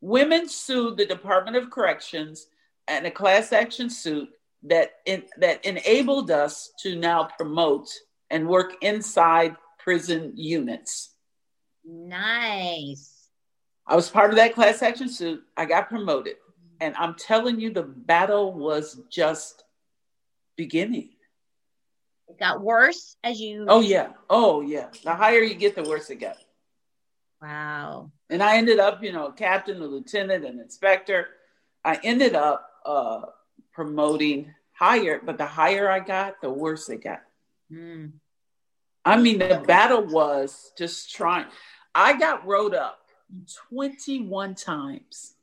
Women 0.00 0.48
sued 0.48 0.96
the 0.96 1.06
Department 1.06 1.56
of 1.56 1.70
Corrections 1.70 2.46
and 2.86 3.06
a 3.06 3.10
class 3.10 3.52
action 3.52 3.90
suit 3.90 4.28
that 4.64 4.92
in, 5.06 5.24
that 5.38 5.64
enabled 5.64 6.30
us 6.30 6.72
to 6.82 6.96
now 6.96 7.28
promote 7.36 7.88
and 8.30 8.48
work 8.48 8.74
inside 8.80 9.56
prison 9.78 10.32
units. 10.36 11.14
Nice. 11.84 13.17
I 13.88 13.96
was 13.96 14.10
part 14.10 14.30
of 14.30 14.36
that 14.36 14.54
class 14.54 14.82
action 14.82 15.08
suit. 15.08 15.42
I 15.56 15.64
got 15.64 15.88
promoted. 15.88 16.34
And 16.80 16.94
I'm 16.96 17.14
telling 17.14 17.58
you, 17.58 17.72
the 17.72 17.82
battle 17.82 18.52
was 18.52 19.00
just 19.10 19.64
beginning. 20.56 21.08
It 22.28 22.38
got 22.38 22.60
worse 22.60 23.16
as 23.24 23.40
you. 23.40 23.64
Oh, 23.66 23.80
yeah. 23.80 24.10
Oh, 24.28 24.60
yeah. 24.60 24.88
The 25.02 25.14
higher 25.14 25.40
you 25.40 25.54
get, 25.54 25.74
the 25.74 25.82
worse 25.82 26.10
it 26.10 26.20
gets. 26.20 26.44
Wow. 27.40 28.12
And 28.28 28.42
I 28.42 28.58
ended 28.58 28.78
up, 28.78 29.02
you 29.02 29.12
know, 29.12 29.32
captain, 29.32 29.80
a 29.80 29.86
lieutenant, 29.86 30.44
an 30.44 30.60
inspector. 30.60 31.28
I 31.84 31.98
ended 32.04 32.34
up 32.34 32.68
uh, 32.84 33.22
promoting 33.72 34.52
higher, 34.72 35.20
but 35.24 35.38
the 35.38 35.46
higher 35.46 35.90
I 35.90 36.00
got, 36.00 36.42
the 36.42 36.50
worse 36.50 36.90
it 36.90 37.02
got. 37.02 37.22
Mm. 37.72 38.12
I 39.04 39.16
mean, 39.16 39.38
the 39.38 39.62
battle 39.66 40.04
was 40.04 40.72
just 40.76 41.14
trying. 41.14 41.46
I 41.94 42.18
got 42.18 42.46
rode 42.46 42.74
up 42.74 42.98
21 43.70 44.54
times. 44.54 45.34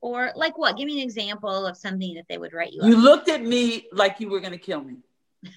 Or 0.00 0.30
like 0.36 0.56
what? 0.58 0.76
Give 0.76 0.86
me 0.86 1.00
an 1.00 1.04
example 1.04 1.66
of 1.66 1.76
something 1.76 2.14
that 2.14 2.26
they 2.28 2.38
would 2.38 2.52
write 2.52 2.72
you. 2.72 2.84
You 2.84 2.96
up. 2.96 3.02
looked 3.02 3.28
at 3.28 3.42
me 3.42 3.88
like 3.92 4.20
you 4.20 4.28
were 4.28 4.40
going 4.40 4.52
to 4.52 4.58
kill 4.58 4.82
me. 4.82 4.98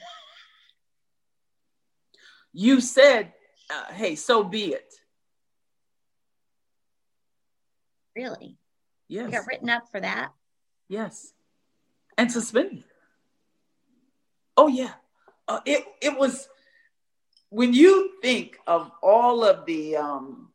you 2.53 2.81
said, 2.81 3.33
uh, 3.69 3.93
"Hey, 3.93 4.15
so 4.15 4.43
be 4.43 4.73
it." 4.73 4.93
Really? 8.15 8.57
Yes. 9.07 9.25
You 9.25 9.31
got 9.31 9.47
written 9.47 9.69
up 9.69 9.89
for 9.91 9.99
that? 9.99 10.31
Yes. 10.87 11.33
And 12.17 12.31
suspended. 12.31 12.83
Oh 14.57 14.67
yeah. 14.67 14.93
Uh, 15.47 15.59
it 15.65 15.85
it 16.01 16.17
was 16.17 16.49
when 17.49 17.73
you 17.73 18.11
think 18.21 18.57
of 18.67 18.91
all 19.01 19.43
of 19.43 19.65
the 19.65 19.95
um 19.95 20.48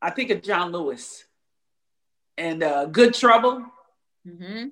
I 0.00 0.10
think 0.10 0.30
of 0.30 0.42
John 0.42 0.72
Lewis 0.72 1.24
and 2.36 2.62
uh, 2.62 2.86
Good 2.86 3.14
Trouble. 3.14 3.64
Mm-hmm. 4.26 4.68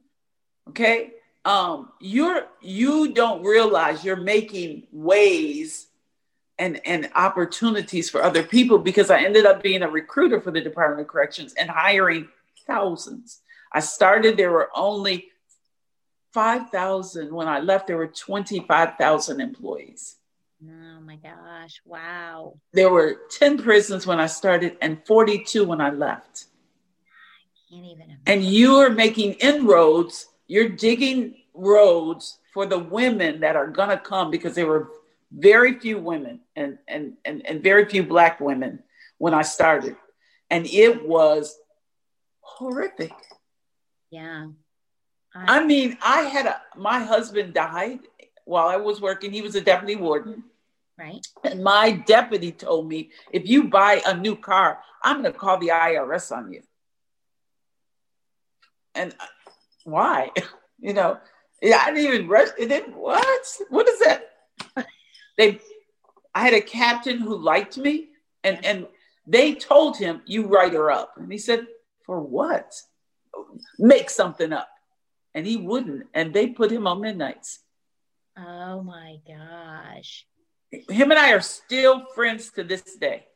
Okay. 0.68 1.12
Um, 1.44 1.90
you're 2.00 2.46
you 2.60 3.12
don't 3.12 3.42
realize 3.44 4.04
you're 4.04 4.16
making 4.16 4.88
ways 4.92 5.86
and 6.58 6.80
and 6.84 7.10
opportunities 7.14 8.10
for 8.10 8.22
other 8.22 8.42
people 8.42 8.78
because 8.78 9.10
I 9.10 9.22
ended 9.22 9.46
up 9.46 9.62
being 9.62 9.82
a 9.82 9.88
recruiter 9.88 10.40
for 10.40 10.50
the 10.50 10.60
Department 10.60 11.02
of 11.02 11.08
Corrections 11.08 11.54
and 11.54 11.70
hiring 11.70 12.28
thousands. 12.66 13.40
I 13.72 13.80
started 13.80 14.36
there 14.36 14.52
were 14.52 14.70
only 14.74 15.28
5,000 16.32 17.32
when 17.32 17.48
I 17.48 17.60
left 17.60 17.86
there 17.86 17.96
were 17.96 18.08
25,000 18.08 19.40
employees. 19.40 20.16
Oh 20.62 21.00
my 21.00 21.16
gosh, 21.16 21.80
wow. 21.84 22.58
There 22.72 22.90
were 22.90 23.20
10 23.30 23.58
prisons 23.58 24.06
when 24.06 24.18
I 24.18 24.26
started 24.26 24.76
and 24.80 25.04
42 25.06 25.64
when 25.64 25.80
I 25.80 25.90
left. 25.90 26.46
I 27.06 27.74
can't 27.74 27.84
even 27.84 28.04
imagine. 28.04 28.22
And 28.26 28.42
you 28.42 28.76
are 28.76 28.88
making 28.88 29.34
inroads, 29.34 30.28
you're 30.46 30.68
digging 30.68 31.34
roads 31.52 32.38
for 32.54 32.64
the 32.64 32.78
women 32.78 33.40
that 33.40 33.54
are 33.54 33.66
going 33.66 33.90
to 33.90 33.98
come 33.98 34.30
because 34.30 34.54
there 34.54 34.66
were 34.66 34.88
very 35.30 35.78
few 35.78 35.98
women 35.98 36.40
and, 36.54 36.78
and, 36.88 37.14
and, 37.24 37.44
and 37.46 37.62
very 37.62 37.84
few 37.84 38.02
black 38.02 38.40
women 38.40 38.82
when 39.18 39.34
I 39.34 39.42
started. 39.42 39.96
And 40.50 40.66
it 40.66 41.06
was 41.06 41.58
horrific. 42.40 43.12
Yeah. 44.10 44.48
I, 45.34 45.58
I 45.58 45.64
mean, 45.66 45.98
I 46.02 46.22
had 46.22 46.46
a, 46.46 46.62
my 46.76 47.00
husband 47.00 47.52
died 47.52 48.00
while 48.46 48.68
I 48.68 48.76
was 48.76 49.00
working. 49.00 49.30
He 49.30 49.42
was 49.42 49.54
a 49.54 49.61
deputy 49.61 49.96
warden. 49.96 50.44
Right. 50.98 51.26
And 51.44 51.62
my 51.62 51.90
deputy 51.90 52.52
told 52.52 52.88
me, 52.88 53.11
if 53.30 53.46
you 53.46 53.64
buy 53.64 54.00
a 54.06 54.16
new 54.16 54.35
car, 54.35 54.78
I'm 55.02 55.20
going 55.20 55.30
to 55.30 55.38
call 55.38 55.59
the 55.59 55.68
IRS 55.68 56.35
on 56.35 56.50
you. 56.50 56.62
And 58.94 59.14
uh, 59.20 59.26
why? 59.85 60.30
you 60.80 60.94
know, 60.94 61.18
I 61.62 61.90
didn't 61.90 62.14
even 62.14 62.28
rush. 62.28 62.48
It 62.59 62.68
didn't, 62.68 62.96
what? 62.96 63.46
What 63.68 63.87
is 63.88 63.98
that? 64.00 64.30
they 65.37 65.61
I 66.35 66.40
had 66.40 66.52
a 66.52 66.61
captain 66.61 67.18
who 67.18 67.38
liked 67.38 67.78
me 67.78 68.09
and 68.44 68.62
and 68.64 68.87
they 69.26 69.54
told 69.54 69.96
him 69.96 70.20
you 70.26 70.46
write 70.46 70.74
her 70.74 70.90
up 70.90 71.14
and 71.16 71.32
he 71.32 71.38
said 71.38 71.66
for 72.04 72.20
what 72.20 72.74
make 73.78 74.11
something 74.11 74.52
up 74.52 74.68
and 75.35 75.46
he 75.46 75.56
wouldn't 75.56 76.09
and 76.12 76.35
they 76.35 76.48
put 76.48 76.70
him 76.70 76.87
on 76.87 77.00
midnights 77.00 77.61
oh 78.37 78.83
my 78.83 79.16
gosh 79.27 80.27
him 80.70 81.11
and 81.11 81.18
I 81.18 81.33
are 81.33 81.40
still 81.40 82.05
friends 82.14 82.51
to 82.53 82.64
this 82.64 82.83
day 82.96 83.27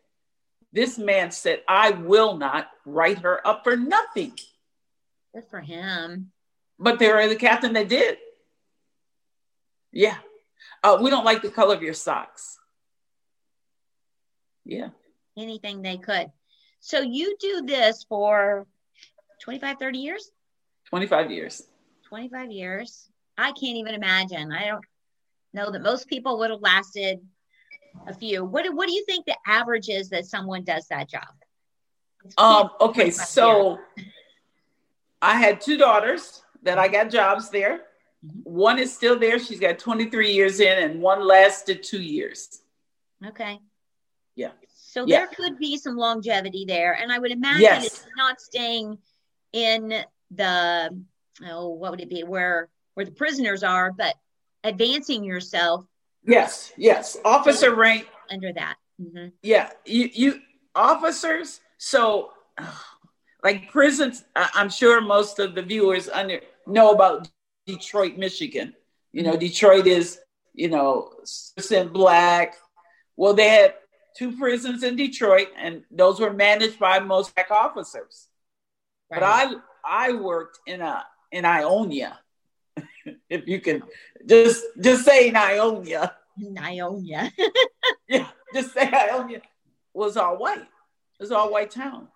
this 0.73 0.99
man 0.99 1.31
said 1.31 1.63
I 1.69 1.91
will 1.91 2.37
not 2.37 2.69
write 2.85 3.19
her 3.19 3.47
up 3.47 3.65
for 3.65 3.77
nothing 3.77 4.33
good 5.35 5.45
for 5.51 5.61
him 5.61 6.33
but 6.79 6.99
there 6.99 7.19
are 7.19 7.29
the 7.29 7.37
captain 7.37 7.73
that 7.75 7.89
did 7.89 8.19
yeah 9.93 10.17
uh, 10.83 10.99
we 11.01 11.11
don't 11.11 11.25
like 11.25 11.43
the 11.43 11.51
color 11.51 11.75
of 11.75 11.83
your 11.83 11.95
socks. 11.95 12.59
Yeah. 14.65 14.89
Anything 15.37 15.83
they 15.83 15.99
could. 15.99 16.31
So 16.81 17.01
you 17.01 17.37
do 17.39 17.63
this 17.67 18.05
for 18.09 18.67
25, 19.43 19.79
30 19.79 19.99
years? 19.99 20.31
25 20.89 21.31
years. 21.31 21.63
25 22.09 22.51
years. 22.51 23.10
I 23.41 23.53
can't 23.53 23.77
even 23.77 23.95
imagine. 23.95 24.53
I 24.53 24.67
don't 24.67 24.85
know 25.53 25.71
that 25.71 25.83
most 25.83 26.09
people 26.09 26.39
would 26.39 26.51
have 26.51 26.61
lasted 26.61 27.21
a 28.07 28.15
few. 28.15 28.45
What, 28.45 28.73
what 28.75 28.87
do 28.87 28.95
you 28.95 29.05
think 29.07 29.27
the 29.27 29.37
average 29.47 29.89
is 29.89 30.11
that 30.11 30.27
someone 30.27 30.63
does 30.63 30.87
that 30.89 31.09
job? 31.09 31.29
Um, 32.37 32.71
okay, 32.81 33.11
so 33.11 33.79
I 35.23 35.37
had 35.37 35.61
two 35.61 35.79
daughters 35.79 36.43
that 36.63 36.79
I 36.79 36.89
got 36.89 37.11
jobs 37.11 37.49
there. 37.49 37.83
Mm-hmm. 38.25 38.41
One 38.45 38.79
is 38.79 38.95
still 38.95 39.19
there. 39.19 39.39
She's 39.39 39.59
got 39.59 39.79
23 39.79 40.31
years 40.31 40.61
in, 40.61 40.91
and 40.91 41.01
one 41.01 41.27
lasted 41.27 41.83
two 41.83 42.03
years. 42.03 42.61
Okay. 43.27 43.59
Yeah. 44.37 44.51
So 44.75 45.07
yeah. 45.07 45.21
there 45.21 45.29
could 45.29 45.59
be 45.59 45.79
some 45.79 45.97
longevity 45.97 46.67
there. 46.67 46.93
And 46.93 47.11
I 47.11 47.19
would 47.19 47.31
imagine 47.31 47.63
yes. 47.63 47.87
it's 47.87 48.07
not 48.17 48.41
staying 48.41 48.99
in 49.53 50.05
the 50.31 51.03
oh 51.49 51.69
what 51.69 51.91
would 51.91 52.01
it 52.01 52.09
be 52.09 52.23
where 52.23 52.69
where 53.01 53.07
the 53.07 53.13
prisoners 53.13 53.63
are 53.63 53.93
but 53.93 54.15
advancing 54.63 55.25
yourself 55.25 55.87
yes 56.23 56.71
yes. 56.77 57.17
Officer 57.25 57.75
rank 57.75 58.07
under 58.31 58.53
that. 58.53 58.77
Mm-hmm. 59.01 59.29
yeah 59.43 59.71
you 59.87 60.11
you 60.13 60.41
officers 60.75 61.63
so 61.79 62.33
like 63.43 63.73
prisons 63.73 64.25
i'm 64.37 64.69
sure 64.69 65.01
most 65.01 65.39
of 65.39 65.55
the 65.55 65.63
viewers 65.63 66.11
under 66.11 66.41
know 66.67 66.91
about 66.91 67.27
detroit 67.67 68.19
michigan. 68.19 68.75
You 69.13 69.23
know 69.23 69.35
detroit 69.35 69.87
is 69.87 70.19
you 70.53 70.69
know 70.69 71.11
percent 71.57 71.95
black. 71.95 72.57
Well 73.17 73.33
they 73.33 73.49
had 73.49 73.75
two 74.19 74.37
prisons 74.37 74.83
in 74.83 74.97
detroit 74.97 75.49
and 75.57 75.85
those 75.91 76.21
were 76.21 76.35
managed 76.35 76.79
by 76.79 76.99
most 76.99 77.35
black 77.35 77.51
officers. 77.51 78.29
Right. 79.11 79.21
but 79.21 79.23
i 79.23 79.55
i 79.87 80.13
worked 80.13 80.59
in 80.67 80.83
a 80.83 81.07
in 81.33 81.47
ionia 81.47 82.19
if 83.29 83.47
you 83.47 83.61
can 83.61 83.83
just 84.27 84.65
just 84.81 85.05
say 85.05 85.33
Ionia. 85.35 86.17
Ionia. 86.59 87.33
yeah, 88.09 88.29
just 88.55 88.73
say 88.73 88.91
Ionia 88.93 89.43
was 89.93 90.17
all 90.17 90.39
white. 90.39 90.61
It 90.61 91.21
was 91.21 91.33
all 91.33 91.53
white 91.53 91.71
town. 91.71 92.09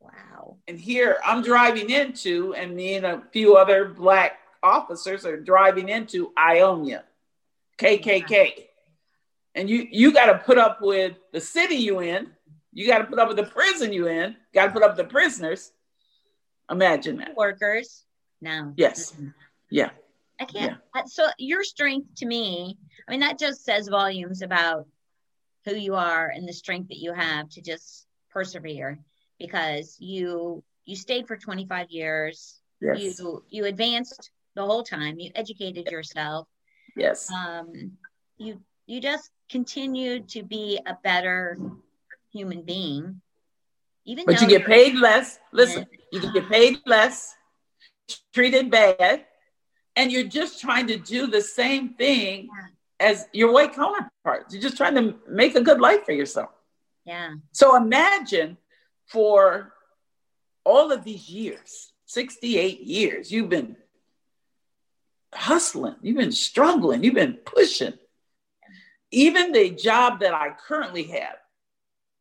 Wow. 0.00 0.56
And 0.66 0.78
here 0.78 1.18
I'm 1.24 1.42
driving 1.42 1.90
into, 1.90 2.54
and 2.54 2.74
me 2.74 2.94
and 2.94 3.06
a 3.06 3.22
few 3.32 3.56
other 3.56 3.86
black 3.86 4.38
officers 4.62 5.24
are 5.24 5.38
driving 5.40 5.88
into 5.88 6.32
Ionia, 6.38 7.04
KKK. 7.78 8.66
And 9.54 9.70
you 9.70 9.86
you 9.90 10.12
got 10.12 10.26
to 10.26 10.38
put 10.38 10.58
up 10.58 10.82
with 10.82 11.16
the 11.32 11.40
city 11.40 11.76
you 11.76 12.00
in. 12.00 12.28
You 12.72 12.88
got 12.88 12.98
to 12.98 13.04
put 13.04 13.20
up 13.20 13.28
with 13.28 13.36
the 13.36 13.44
prison 13.44 13.92
you 13.92 14.08
in. 14.08 14.34
Got 14.52 14.66
to 14.66 14.72
put 14.72 14.82
up 14.82 14.96
with 14.96 15.06
the 15.06 15.12
prisoners. 15.12 15.70
Imagine 16.70 17.18
that. 17.18 17.36
Workers. 17.36 18.04
No. 18.40 18.72
Yes. 18.76 19.12
Mm-hmm. 19.12 19.28
Yeah. 19.70 19.90
I 20.40 20.44
can't. 20.44 20.76
Yeah. 20.94 21.02
So 21.06 21.28
your 21.38 21.62
strength 21.62 22.08
to 22.16 22.26
me, 22.26 22.76
I 23.06 23.10
mean, 23.10 23.20
that 23.20 23.38
just 23.38 23.64
says 23.64 23.88
volumes 23.88 24.42
about 24.42 24.86
who 25.64 25.74
you 25.74 25.94
are 25.94 26.28
and 26.28 26.48
the 26.48 26.52
strength 26.52 26.88
that 26.88 26.98
you 26.98 27.12
have 27.12 27.48
to 27.50 27.62
just 27.62 28.06
persevere 28.30 28.98
because 29.38 29.96
you 30.00 30.62
you 30.84 30.96
stayed 30.96 31.26
for 31.26 31.36
25 31.36 31.90
years. 31.90 32.60
Yes. 32.80 33.18
You 33.18 33.44
you 33.48 33.64
advanced 33.66 34.30
the 34.54 34.64
whole 34.64 34.82
time. 34.82 35.18
You 35.18 35.30
educated 35.34 35.90
yourself. 35.90 36.48
Yes. 36.96 37.30
Um, 37.30 37.92
you 38.36 38.60
you 38.86 39.00
just 39.00 39.30
continued 39.50 40.28
to 40.30 40.42
be 40.42 40.80
a 40.86 40.96
better 41.02 41.58
human 42.32 42.62
being. 42.62 43.20
Even 44.04 44.26
but 44.26 44.40
you 44.40 44.48
get 44.48 44.66
paid 44.66 44.96
less. 44.96 45.38
Listen, 45.52 45.86
you 46.12 46.20
can 46.20 46.32
get 46.34 46.48
paid 46.48 46.78
less, 46.84 47.34
treated 48.34 48.70
bad, 48.70 49.24
and 49.96 50.10
you're 50.10 50.24
just 50.24 50.60
trying 50.60 50.86
to 50.88 50.96
do 50.96 51.26
the 51.26 51.40
same 51.40 51.90
thing 51.94 52.48
as 53.00 53.26
your 53.32 53.52
white 53.52 53.74
counterparts. 53.74 54.52
You're 54.52 54.62
just 54.62 54.76
trying 54.76 54.94
to 54.94 55.14
make 55.28 55.54
a 55.54 55.60
good 55.60 55.80
life 55.80 56.04
for 56.04 56.12
yourself. 56.12 56.50
Yeah. 57.04 57.34
So 57.52 57.76
imagine 57.76 58.56
for 59.06 59.72
all 60.64 60.90
of 60.90 61.04
these 61.04 61.28
years, 61.28 61.92
68 62.06 62.80
years, 62.80 63.30
you've 63.30 63.48
been 63.48 63.76
hustling, 65.34 65.96
you've 66.00 66.16
been 66.16 66.32
struggling, 66.32 67.04
you've 67.04 67.14
been 67.14 67.38
pushing. 67.44 67.94
Even 69.10 69.52
the 69.52 69.70
job 69.70 70.20
that 70.20 70.34
I 70.34 70.50
currently 70.66 71.04
have, 71.04 71.36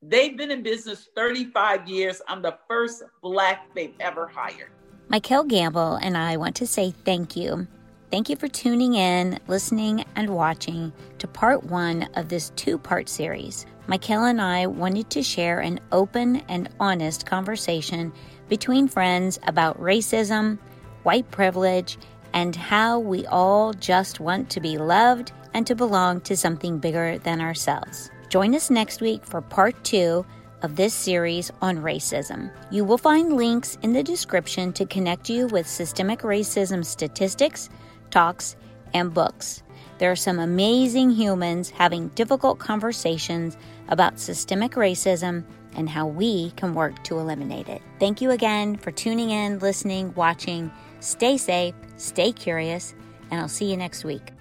they've 0.02 0.36
been 0.36 0.52
in 0.52 0.62
business 0.64 1.08
35 1.16 1.88
years. 1.88 2.22
I'm 2.28 2.42
the 2.42 2.58
first 2.68 3.04
Black 3.22 3.74
they've 3.74 3.96
ever 4.00 4.28
hired. 4.28 4.72
Michael 5.10 5.44
Gamble 5.44 5.96
and 5.96 6.18
I 6.18 6.38
want 6.38 6.56
to 6.58 6.68
say 6.68 6.92
thank 7.06 7.36
you. 7.36 7.68
Thank 8.10 8.30
you 8.30 8.36
for 8.36 8.48
tuning 8.48 8.94
in, 8.94 9.39
listening, 9.48 10.06
and 10.16 10.30
watching 10.30 10.94
to 11.20 11.28
part 11.28 11.63
one 11.63 12.08
of 12.16 12.30
this 12.30 12.52
two 12.56 12.78
part 12.78 13.10
series. 13.10 13.66
Michael 13.88 14.24
and 14.24 14.42
I 14.42 14.68
wanted 14.68 15.10
to 15.12 15.24
share 15.24 15.60
an 15.60 15.80
open 15.92 16.38
and 16.48 16.70
honest 16.80 17.26
conversation 17.26 18.13
between 18.50 18.88
friends 18.88 19.39
about 19.46 19.80
racism, 19.80 20.58
white 21.04 21.30
privilege, 21.32 21.98
and 22.34 22.56
how 22.56 23.00
we 23.00 23.26
all 23.28 23.74
just 23.74 24.20
want 24.20 24.50
to 24.52 24.62
be 24.62 24.78
loved 24.78 25.32
and 25.54 25.68
to 25.68 25.76
belong 25.76 26.22
to 26.22 26.38
something 26.38 26.80
bigger 26.80 27.18
than 27.20 27.42
ourselves. 27.42 28.10
Join 28.30 28.56
us 28.56 28.70
next 28.70 29.02
week 29.02 29.26
for 29.26 29.42
part 29.42 29.84
two 29.84 30.26
of 30.63 30.76
this 30.76 30.93
series 30.93 31.52
on 31.62 31.78
racism. 31.78 32.52
You 32.71 32.86
will 32.86 32.97
find 32.97 33.34
links 33.34 33.78
in 33.84 33.93
the 33.93 34.02
description 34.02 34.73
to 34.73 34.86
connect 34.86 35.30
you 35.30 35.47
with 35.47 35.67
systemic 35.67 36.21
racism 36.21 36.84
statistics, 36.84 37.69
talks, 38.10 38.56
and 38.93 39.13
books. 39.13 39.62
There 39.99 40.12
are 40.12 40.15
some 40.15 40.39
amazing 40.39 41.12
humans 41.12 41.69
having 41.69 42.08
difficult 42.10 42.60
conversations 42.60 43.58
about 43.89 44.19
systemic 44.19 44.71
racism 44.71 45.43
and 45.76 45.89
how 45.89 46.08
we 46.08 46.52
can 46.52 46.73
work 46.73 47.04
to 47.04 47.19
eliminate 47.19 47.67
it. 47.67 47.82
Thank 47.99 48.21
you 48.21 48.32
again 48.32 48.76
for 48.76 48.91
tuning 48.91 49.30
in, 49.30 49.60
listening, 49.60 50.13
watching. 50.15 50.71
Stay 50.99 51.38
safe, 51.38 51.76
stay 51.97 52.32
curious, 52.32 52.95
and 53.32 53.39
I'll 53.39 53.47
see 53.47 53.69
you 53.69 53.78
next 53.78 54.04
week. 54.04 54.33